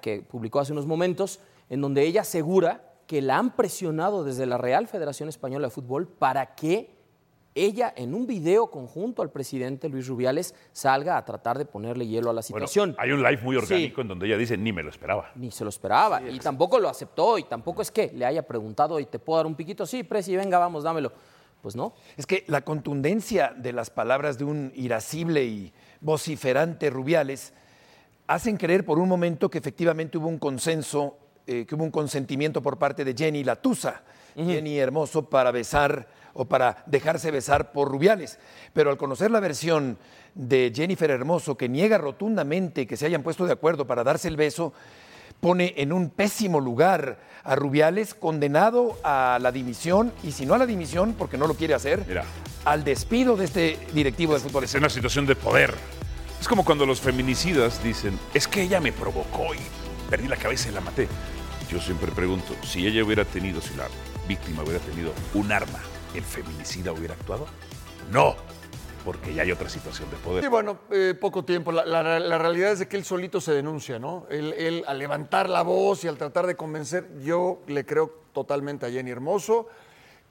[0.00, 1.40] que publicó hace unos momentos,
[1.70, 6.08] en donde ella asegura que la han presionado desde la Real Federación Española de Fútbol
[6.08, 6.95] para que
[7.56, 12.30] ella en un video conjunto al presidente Luis Rubiales salga a tratar de ponerle hielo
[12.30, 12.94] a la situación.
[12.98, 15.32] hay un live muy orgánico en donde ella dice, ni me lo esperaba.
[15.34, 16.22] Ni se lo esperaba.
[16.22, 19.46] y tampoco lo aceptó y tampoco es que le haya preguntado y te puedo dar
[19.46, 19.86] un piquito.
[19.86, 21.12] Sí, Presi, venga, vamos, dámelo.
[21.62, 21.94] Pues no.
[22.16, 27.54] Es que la contundencia de las palabras de un irascible y vociferante Rubiales
[28.26, 32.62] hacen creer por un momento que efectivamente hubo un consenso, eh, que hubo un consentimiento
[32.62, 34.02] por parte de Jenny Latusa,
[34.36, 38.38] Jenny Hermoso, para besar o para dejarse besar por Rubiales.
[38.72, 39.98] Pero al conocer la versión
[40.34, 44.36] de Jennifer Hermoso, que niega rotundamente que se hayan puesto de acuerdo para darse el
[44.36, 44.72] beso,
[45.40, 50.58] pone en un pésimo lugar a Rubiales, condenado a la dimisión, y si no a
[50.58, 52.24] la dimisión, porque no lo quiere hacer,
[52.64, 54.64] al despido de este directivo de fútbol.
[54.64, 55.74] Es una situación de poder.
[56.40, 59.58] Es como cuando los feminicidas dicen, es que ella me provocó y
[60.10, 61.08] perdí la cabeza y la maté.
[61.70, 63.86] Yo siempre pregunto, si ella hubiera tenido, si la
[64.28, 65.80] víctima hubiera tenido un arma,
[66.16, 67.46] ¿el feminicida hubiera actuado?
[68.10, 68.36] No,
[69.04, 70.42] porque ya hay otra situación de poder.
[70.42, 71.70] Sí, bueno, eh, poco tiempo.
[71.70, 72.02] La,
[72.38, 74.26] realidad es de que él solito se denuncia, ¿no?
[74.30, 78.90] Él, al levantar la voz y al tratar de convencer, yo le creo totalmente a
[78.90, 79.68] Jenny Hermoso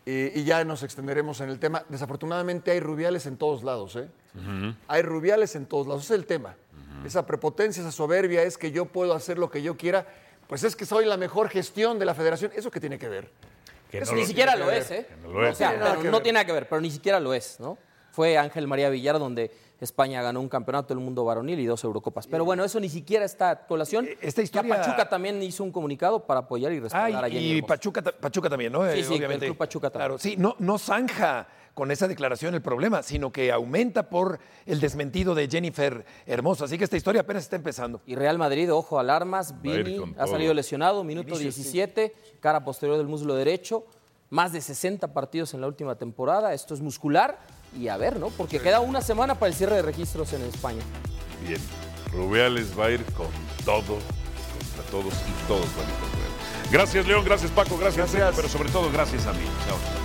[0.06, 1.86] eh, y ya nos extenderemos en el tema.
[1.90, 4.10] Desafortunadamente hay rubiales en todos lados, ¿eh?
[4.90, 6.56] Hay rubiales en todos lados, ese es el tema.
[7.06, 10.06] Esa prepotencia, esa soberbia es que yo puedo hacer lo que yo quiera,
[10.48, 12.52] pues es que soy la mejor gestión de la federación.
[12.56, 13.32] ¿Eso qué tiene que ver?
[14.02, 15.08] Eso ni siquiera lo es, ¿eh?
[15.24, 17.78] No, o sea, no tiene nada que ver, pero ni siquiera lo es, ¿no?
[18.12, 22.28] Fue Ángel María Villar donde España ganó un campeonato del mundo varonil y dos Eurocopas.
[22.28, 24.06] Pero bueno, eso ni siquiera está a colación.
[24.06, 24.78] Eh, esta historia...
[24.78, 28.72] Pachuca también hizo un comunicado para apoyar y respaldar a Jenny Y Pachuca, Pachuca también,
[28.72, 28.90] ¿no?
[28.90, 30.08] Sí, sí, el Club Pachuca también.
[30.08, 34.80] Claro, sí, no, no zanja con esa declaración el problema, sino que aumenta por el
[34.80, 36.66] desmentido de Jennifer Hermoso.
[36.66, 38.02] Así que esta historia apenas está empezando.
[38.08, 43.36] Y Real Madrid, ojo, alarmas, Vini ha salido lesionado, minuto 17, cara posterior del muslo
[43.36, 43.86] derecho,
[44.30, 47.38] más de 60 partidos en la última temporada, esto es muscular
[47.78, 48.30] y a ver, ¿no?
[48.30, 50.82] Porque queda una semana para el cierre de registros en España.
[51.46, 51.60] Bien,
[52.14, 53.28] Rubiales va a ir con
[53.66, 55.96] todo, contra todos y todos van a ir
[56.26, 56.72] él.
[56.72, 58.36] Gracias, León, gracias, Paco, gracias, gracias.
[58.36, 59.44] pero sobre todo gracias a mí.
[59.68, 60.05] Chao.